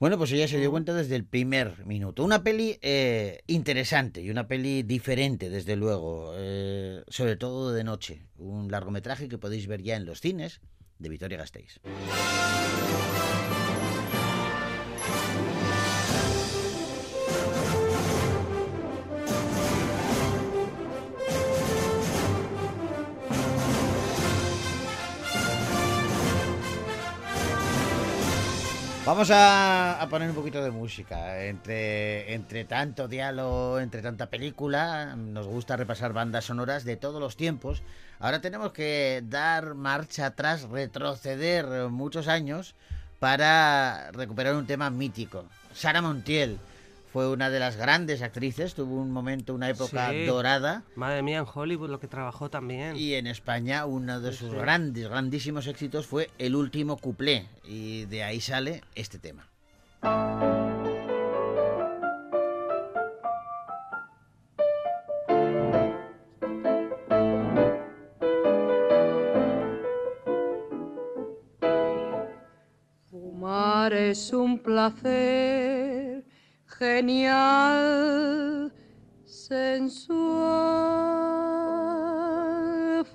[0.00, 2.22] Bueno, pues ella se dio cuenta desde el primer minuto.
[2.22, 8.22] Una peli eh, interesante y una peli diferente, desde luego, eh, sobre todo de noche.
[8.36, 10.60] Un largometraje que podéis ver ya en los cines
[11.00, 11.80] de Vitoria Gasteiz.
[29.08, 31.42] Vamos a, poner un poquito de música.
[31.46, 37.34] Entre, entre tanto diálogo, entre tanta película, nos gusta repasar bandas sonoras de todos los
[37.34, 37.82] tiempos.
[38.18, 42.74] Ahora tenemos que dar marcha atrás, retroceder muchos años
[43.18, 45.46] para recuperar un tema mítico.
[45.72, 46.58] Sara Montiel
[47.12, 50.24] fue una de las grandes actrices, tuvo un momento, una época Sí.
[50.26, 50.82] dorada.
[50.94, 52.96] Madre mía, en Hollywood lo que trabajó también.
[52.96, 54.56] Y en España uno de Sí, sus sí.
[54.56, 57.46] grandes, grandísimos éxitos fue El último cuplé.
[57.64, 59.48] Y de ahí sale este tema.
[73.10, 76.07] Fumar es un placer
[76.78, 78.72] genial,
[79.24, 80.24] sensual.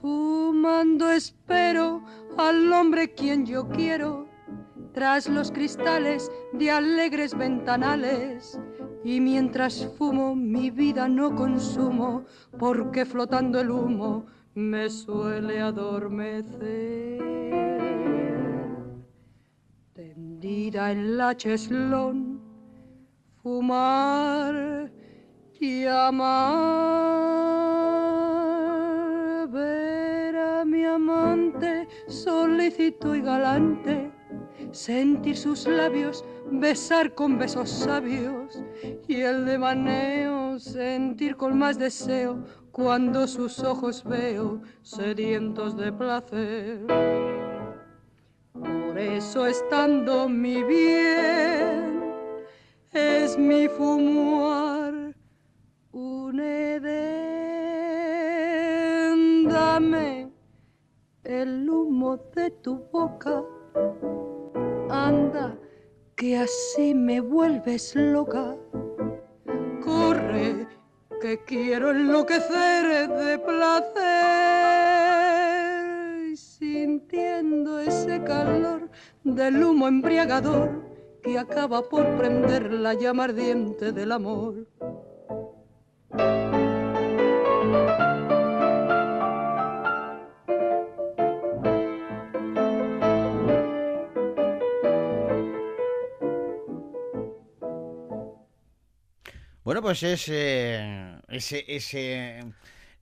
[0.01, 2.03] Fumando espero
[2.37, 4.27] al hombre quien yo quiero,
[4.93, 8.59] tras los cristales de alegres ventanales.
[9.05, 12.25] Y mientras fumo mi vida no consumo,
[12.57, 17.21] porque flotando el humo me suele adormecer
[20.43, 22.32] tendida en la cheslón,
[23.43, 24.89] fumar
[25.59, 26.29] y amar,
[29.49, 34.11] ver a mi amante solícito y galante,
[34.71, 38.63] sentir sus labios, besar con besos sabios
[39.09, 46.87] y el devaneo, sentir con más deseo cuando sus ojos veo sedientos de placer.
[48.53, 51.42] Por eso estando mi bien,
[53.37, 55.15] mi fumar
[55.91, 57.03] un edén.
[59.47, 60.31] Dame
[61.23, 63.43] el humo de tu boca,
[64.89, 65.57] anda,
[66.15, 68.55] que así me vuelves loca.
[71.23, 73.97] Me quiero enloquecer de placer
[76.37, 78.89] sintiendo ese calor
[79.23, 80.82] del humo embriagador
[81.23, 84.67] que acaba por prender la llama ardiente del amor.
[99.63, 102.39] Bueno, pues es eh, ese, ese,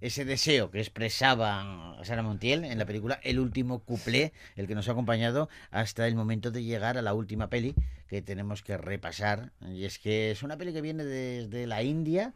[0.02, 4.90] ese deseo que expresaba Sara Montiel en la película El último cuplé, el que nos
[4.90, 7.76] ha acompañado hasta el momento de llegar a la última peli
[8.08, 9.52] que tenemos que repasar.
[9.62, 12.34] Y es que es una peli que viene desde la India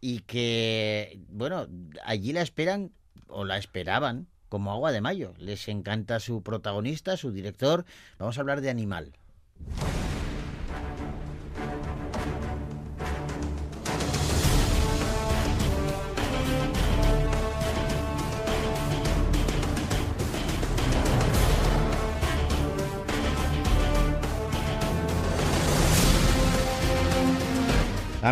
[0.00, 1.66] y que, bueno,
[2.04, 2.92] allí la esperan
[3.28, 5.34] o la esperaban como agua de mayo.
[5.38, 7.84] Les encanta su protagonista, su director.
[8.18, 9.12] Vamos a hablar de Animal.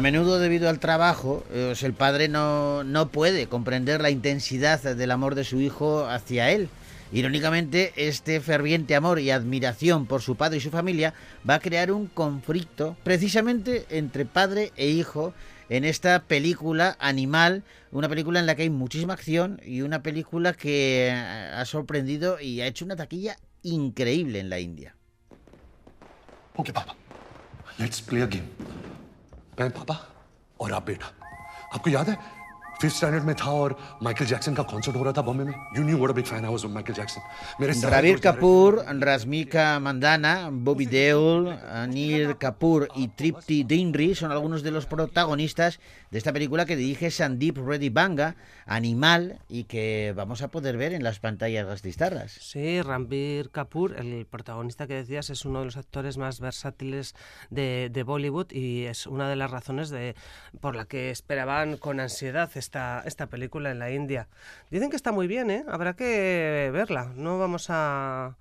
[0.01, 5.11] A menudo debido al trabajo, eh, el padre no, no puede comprender la intensidad del
[5.11, 6.71] amor de su hijo hacia él.
[7.13, 11.13] Irónicamente, este ferviente amor y admiración por su padre y su familia
[11.47, 15.35] va a crear un conflicto precisamente entre padre e hijo
[15.69, 20.55] en esta película Animal, una película en la que hay muchísima acción y una película
[20.55, 24.97] que eh, ha sorprendido y ha hecho una taquilla increíble en la India.
[26.57, 26.97] Okay, Papa.
[27.77, 28.49] Let's play a game.
[29.60, 30.00] मैं पापा
[30.62, 31.12] और आप बेटा
[31.76, 32.18] आपको याद है
[32.82, 35.84] fifth standard में था और माइकल जैक्सन का कॉन्सर्ट हो रहा था बॉम्बे में you
[35.84, 37.22] new what a big fan I was of Michael Jackson
[37.62, 38.72] मेरे सारे Ravir दोस्त जा रहे थे। Kapoor,
[39.10, 40.34] Rasmika Mandana,
[40.68, 41.48] Bobby Deol,
[41.84, 45.80] Anil Kapoor y Tripti Dinri son algunos de los protagonistas
[46.11, 48.35] de esta película que dirige Sandeep Reddy Banga,
[48.67, 52.33] Animal, y que vamos a poder ver en las pantallas gastistarras.
[52.33, 57.15] Sí, Ranbir Kapoor, el protagonista que decías, es uno de los actores más versátiles
[57.51, 60.17] de, de Bollywood y es una de las razones de,
[60.61, 64.29] por la que esperaban con ansiedad esta, esta película en la India.
[64.71, 65.65] Dicen que está muy bien, ¿eh?
[65.69, 67.13] Habrá que verla.
[67.15, 68.37] No vamos a...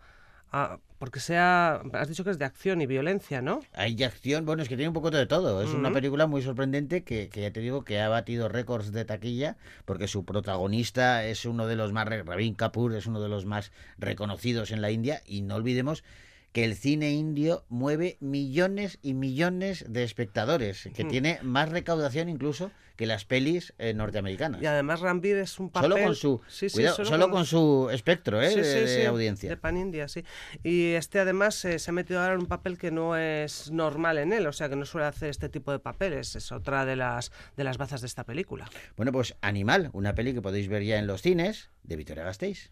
[0.52, 1.82] a- porque sea...
[1.94, 3.62] Has dicho que es de acción y violencia, ¿no?
[3.74, 5.64] Hay de acción, bueno, es que tiene un poco de todo.
[5.64, 9.06] Es una película muy sorprendente que, que ya te digo que ha batido récords de
[9.06, 13.46] taquilla porque su protagonista es uno de los más, Ravin Kapoor es uno de los
[13.46, 16.04] más reconocidos en la India y no olvidemos
[16.52, 21.08] que el cine indio mueve millones y millones de espectadores, que Mm.
[21.10, 24.62] tiene más recaudación incluso que las pelis eh, norteamericanas.
[24.62, 25.92] Y además Ranbir es un papel...
[25.92, 28.50] Solo con su, Sí, sí, cuidado, solo, con su espectro ¿eh?
[28.50, 29.50] Sí, de, audiencia.
[29.50, 30.26] De Pan India, sí.
[30.64, 34.18] Y este además eh, se ha metido ahora en un papel que no es normal
[34.18, 36.36] en él, o sea que no suele hacer este tipo de papeles.
[36.36, 38.70] Es otra de las, de las bazas de esta película.
[38.98, 42.70] Bueno, pues Animal, una peli que podéis ver ya en los cines de Victoria Gasteiz.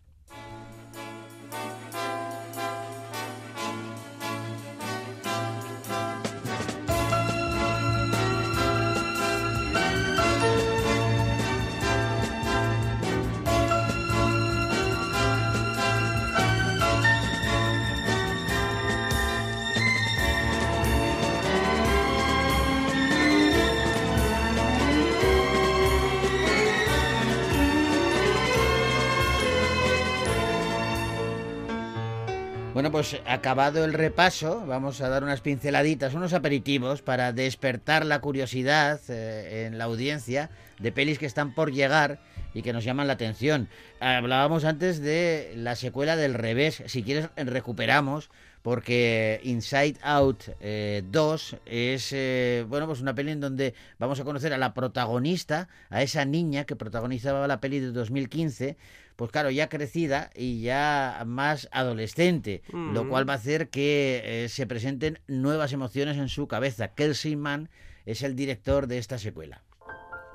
[32.78, 38.21] Bueno, pues acabado el repaso, vamos a dar unas pinceladitas, unos aperitivos para despertar la
[38.21, 42.19] curiosidad eh, en la audiencia de pelis que están por llegar
[42.53, 43.67] y que nos llaman la atención.
[43.99, 48.30] Hablábamos antes de la secuela del revés, si quieres recuperamos,
[48.61, 54.23] porque Inside Out eh, 2 es eh, bueno pues una peli en donde vamos a
[54.23, 58.78] conocer a la protagonista, a esa niña que protagonizaba la peli de 2015,
[59.18, 63.09] pues claro, ya crecida y ya más adolescente, lo Mm.
[63.09, 66.89] cual va a hacer que eh, se presenten nuevas emociones en su cabeza.
[66.93, 67.70] Kelsey Mann
[68.05, 69.63] es el director de esta secuela.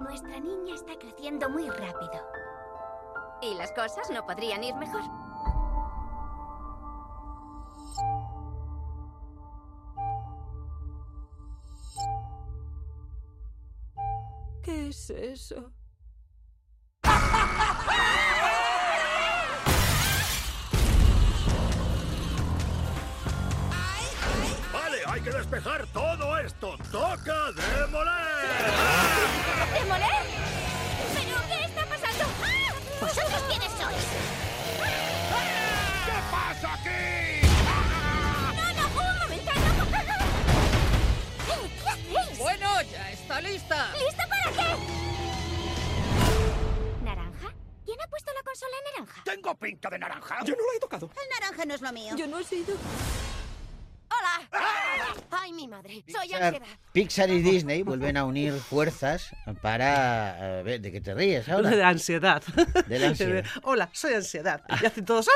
[0.01, 2.27] Nuestra niña está creciendo muy rápido.
[3.41, 5.03] Y las cosas no podrían ir mejor.
[14.63, 15.73] ¿Qué es eso?
[25.23, 26.77] que despejar todo esto.
[26.91, 28.73] ¡Toca demoler!
[29.73, 30.23] ¿Demoler?
[31.15, 32.25] ¿Pero qué está pasando?
[33.01, 34.07] ¿Vosotros quiénes sois?
[36.07, 37.47] ¿Qué pasa aquí?
[38.57, 38.85] ¡No, no!
[39.01, 39.53] ¡Un momento!
[41.47, 42.39] ¿Qué hacéis?
[42.39, 43.93] Bueno, ya está lista.
[43.93, 44.77] ¿Lista para qué?
[47.05, 47.55] ¿Naranja?
[47.85, 49.23] ¿Quién ha puesto la consola en naranja?
[49.25, 50.45] Tengo pinta de naranja.
[50.45, 51.11] Yo no la he tocado.
[51.11, 52.17] El naranja no es lo mío.
[52.17, 52.75] Yo no he sido.
[55.31, 56.03] ¡Ay, mi madre!
[56.07, 56.67] Soy Pixar, ansiedad.
[56.93, 60.63] Pixar y Disney vuelven a unir fuerzas para...
[60.65, 61.71] ver, ¿De qué te ríes ahora?
[61.71, 62.43] De ansiedad.
[62.89, 63.45] De la ansiedad.
[63.63, 64.63] Hola, soy ansiedad.
[64.83, 65.29] Y hacen todos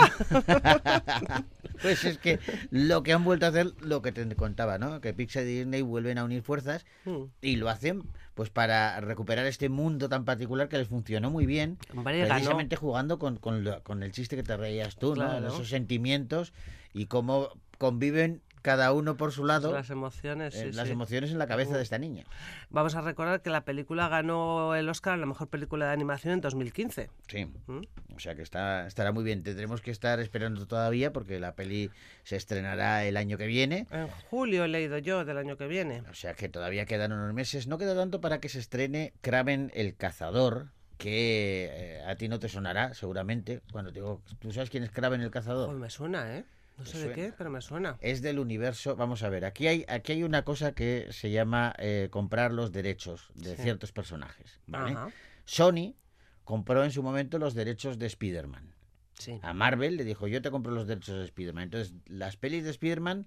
[0.00, 1.42] ¡ah!
[1.82, 2.38] Pues es que
[2.70, 5.00] lo que han vuelto a hacer, lo que te contaba, ¿no?
[5.00, 7.24] Que Pixar y Disney vuelven a unir fuerzas Mm.
[7.42, 8.02] y lo hacen
[8.34, 12.34] pues para recuperar este mundo tan particular que les funcionó muy bien, Hombre, ganó.
[12.34, 15.36] precisamente jugando con, con, lo- con el chiste que te reías tú, ¿no?
[15.46, 16.52] Esos sentimientos
[16.92, 20.92] y cómo conviven cada uno por su lado Las emociones, eh, sí, las sí.
[20.92, 22.24] emociones en la cabeza de esta niña.
[22.70, 26.32] Vamos a recordar que la película ganó el Oscar a la mejor película de animación
[26.32, 27.10] en 2015.
[27.28, 27.44] Sí.
[27.66, 27.82] ¿Mm?
[28.16, 29.42] O sea que está, estará muy bien.
[29.42, 31.90] Tendremos que estar esperando todavía porque la peli
[32.22, 33.86] se estrenará el año que viene.
[33.90, 36.02] En julio he leído yo del año que viene.
[36.10, 37.66] O sea que todavía quedan unos meses.
[37.66, 42.38] No queda tanto para que se estrene Kraven el Cazador, que eh, a ti no
[42.38, 43.60] te sonará seguramente.
[43.72, 45.66] Cuando te digo, ¿tú sabes quién es Kraven el Cazador?
[45.66, 46.46] Pues me suena, ¿eh?
[46.78, 47.96] No sé de qué, pero me suena.
[48.00, 48.96] Es del universo.
[48.96, 52.72] Vamos a ver, aquí hay, aquí hay una cosa que se llama eh, comprar los
[52.72, 53.62] derechos de Sí.
[53.62, 54.58] ciertos personajes.
[54.66, 54.92] ¿vale?
[54.92, 55.08] Ajá.
[55.44, 55.94] Sony
[56.42, 58.74] compró en su momento los derechos de Spider-Man.
[59.18, 59.38] Sí.
[59.42, 61.64] A Marvel le dijo, yo te compro los derechos de Spider-Man.
[61.64, 63.26] Entonces, las pelis de Spider-Man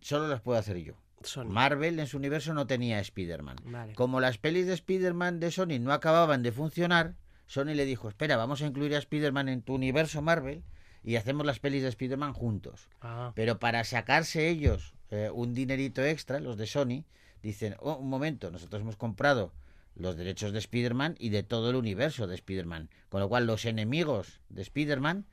[0.00, 0.94] solo las puedo hacer yo.
[1.22, 1.44] Sony.
[1.44, 3.56] Marvel en su universo no tenía Spider-Man.
[3.66, 3.94] Vale.
[3.94, 7.14] Como las pelis de Spider-Man de Sony no acababan de funcionar,
[7.46, 10.64] Sony le dijo, espera, vamos a incluir a Spider-Man en tu universo Marvel
[11.04, 12.88] y hacemos las pelis de Spider-Man juntos.
[13.00, 13.32] Ah.
[13.34, 17.04] Pero para sacarse ellos eh, un dinerito extra, los de Sony,
[17.42, 19.52] dicen, oh, un momento, nosotros hemos comprado
[19.94, 22.88] los derechos de Spider-Man y de todo el universo de Spider-Man.
[23.08, 25.26] Con lo cual los enemigos de Spider-Man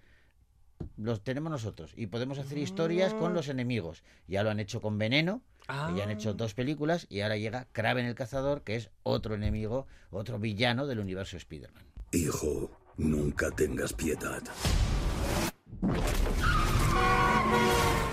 [0.97, 4.03] los tenemos nosotros y podemos hacer historias con los enemigos.
[4.27, 7.67] Ya lo han hecho con Veneno, que ya han hecho dos películas y ahora llega
[7.71, 11.83] Kraven el Cazador, que es otro enemigo, otro villano del universo Spider-Man.
[12.11, 14.41] Hijo, nunca tengas piedad.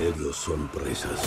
[0.01, 1.21] Ellos son presas.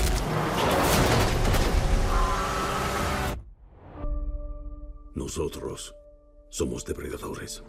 [5.16, 5.94] Nosotros
[6.50, 7.64] somos depredadores.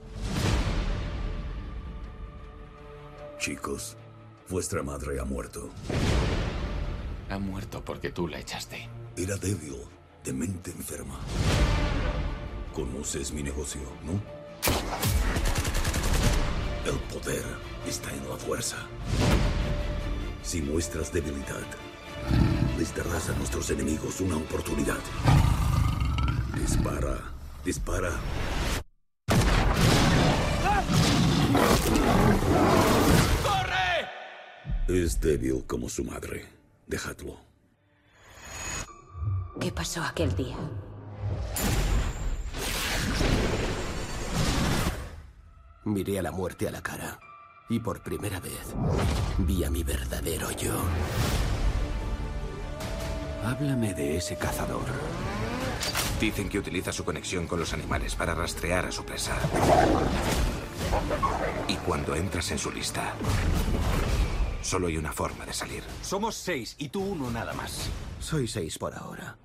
[3.39, 3.97] Chicos,
[4.49, 5.71] vuestra madre ha muerto.
[7.29, 8.89] Ha muerto porque tú la echaste.
[9.17, 9.77] Era débil,
[10.25, 11.19] de mente enferma.
[12.75, 15.20] Conoces mi negocio, ¿no?
[16.87, 17.45] El poder
[17.87, 18.77] está en la fuerza.
[20.43, 21.67] Si muestras debilidad,
[22.79, 24.99] les darás a nuestros enemigos una oportunidad.
[26.57, 27.19] Dispara,
[27.65, 28.13] dispara.
[34.89, 36.47] Es débil como su madre.
[36.87, 37.37] Dejadlo.
[39.61, 40.57] ¿Qué pasó aquel día?
[45.85, 47.19] Miré a la muerte a la cara
[47.71, 48.75] y por primera vez
[49.39, 50.75] vi a mi verdadero yo.
[53.45, 54.85] Háblame de ese cazador.
[56.21, 59.39] Dicen que utiliza su conexión con los animales para rastrear a su presa.
[61.67, 63.15] Y cuando entras en su lista,
[64.61, 65.83] solo hay una forma de salir.
[66.03, 67.89] Somos seis y tú uno nada más.
[68.19, 69.39] Soy seis por ahora.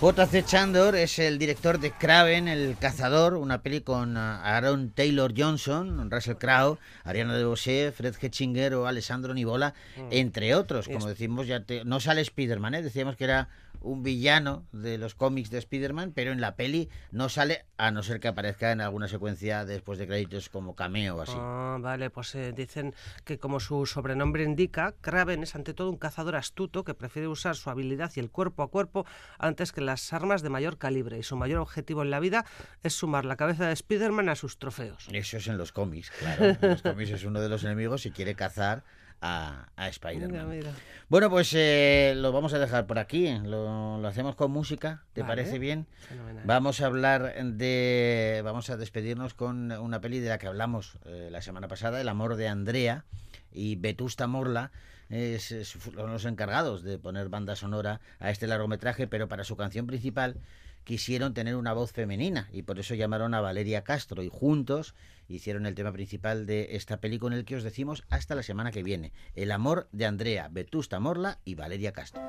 [0.00, 0.44] J.C.
[0.46, 6.10] Chandor es el director de Kraven, el cazador, una peli con ah, Aaron Taylor Johnson,
[6.10, 10.08] Russell Crowe, Ariana DeBose, Fred Hetchinger o Alessandro Nivola, Mm.
[10.12, 10.88] entre otros.
[10.88, 12.82] Como decimos, ya te- no sale Spider-Man, ¿eh?
[12.82, 13.48] decíamos que era
[13.80, 18.02] un villano de los cómics de Spider-Man, pero en la peli no sale, a no
[18.02, 21.32] ser que aparezca en alguna secuencia después de créditos como cameo o así.
[21.36, 25.96] Ah, vale, pues eh, dicen que como su sobrenombre indica, Kraven es ante todo un
[25.96, 29.06] cazador astuto que prefiere usar su habilidad y el cuerpo a cuerpo
[29.38, 32.44] antes que las armas de mayor calibre y su mayor objetivo en la vida
[32.82, 35.08] es sumar la cabeza de Spider-Man a sus trofeos.
[35.12, 36.56] Eso es en los cómics, claro.
[36.60, 38.84] En los cómics es uno de los enemigos y quiere cazar
[39.20, 40.30] a, a Spider-Man.
[40.30, 40.70] Mira, mira.
[41.08, 43.36] Bueno, pues eh, lo vamos a dejar por aquí.
[43.44, 45.04] Lo, lo hacemos con música.
[45.12, 45.34] ¿Te Vale.
[45.42, 45.86] parece bien?
[46.08, 46.44] Fenomenal.
[46.46, 48.40] Vamos a hablar de.
[48.44, 52.08] Vamos a despedirnos con una peli de la que hablamos eh, la semana pasada, El
[52.08, 53.04] amor de Andrea
[53.52, 54.70] y Vetusta Morla.
[55.08, 59.56] Es, es- fueron los encargados de poner banda sonora a este largometraje, pero para su
[59.56, 60.36] canción principal
[60.84, 64.94] quisieron tener una voz femenina y por eso llamaron a Valeria Castro y juntos
[65.28, 68.72] hicieron el tema principal de esta peli con el que os decimos hasta la semana
[68.72, 69.12] que viene.
[69.34, 72.22] El amor de Andrea, Vetusta Morla y Valeria Castro.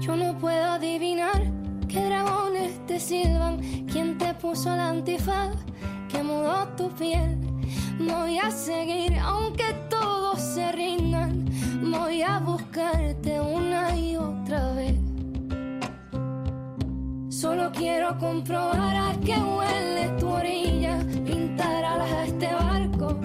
[0.00, 1.42] Yo no puedo adivinar
[1.88, 4.70] qué dragones te silban, quién te puso
[6.24, 7.38] mudó tu piel.
[7.98, 9.64] Voy a seguir aunque
[10.36, 11.44] se rindan,
[11.82, 14.94] voy a buscarte una y otra vez.
[17.28, 23.18] Solo quiero comprobar a qué huele tu orilla, pintar alas a este barco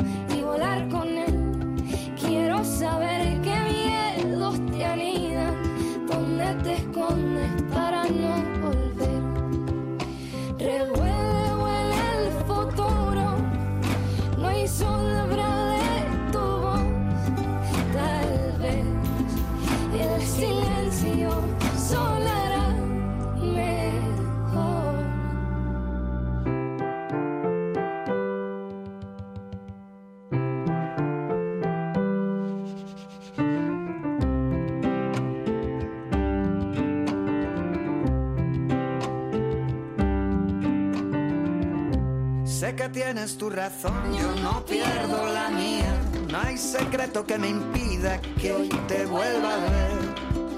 [42.59, 45.95] Sé que tienes tu razón, yo no pierdo la mía.
[46.29, 49.91] No hay secreto que me impida que hoy te vuelva a ver.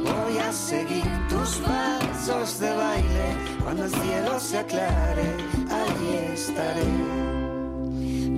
[0.02, 3.38] Voy a seguir tus pasos de baile.
[3.62, 5.38] Cuando el cielo se aclare,
[5.70, 6.90] allí estaré.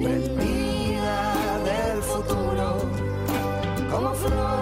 [0.03, 2.82] Prendida del futuro,
[3.89, 4.52] como flor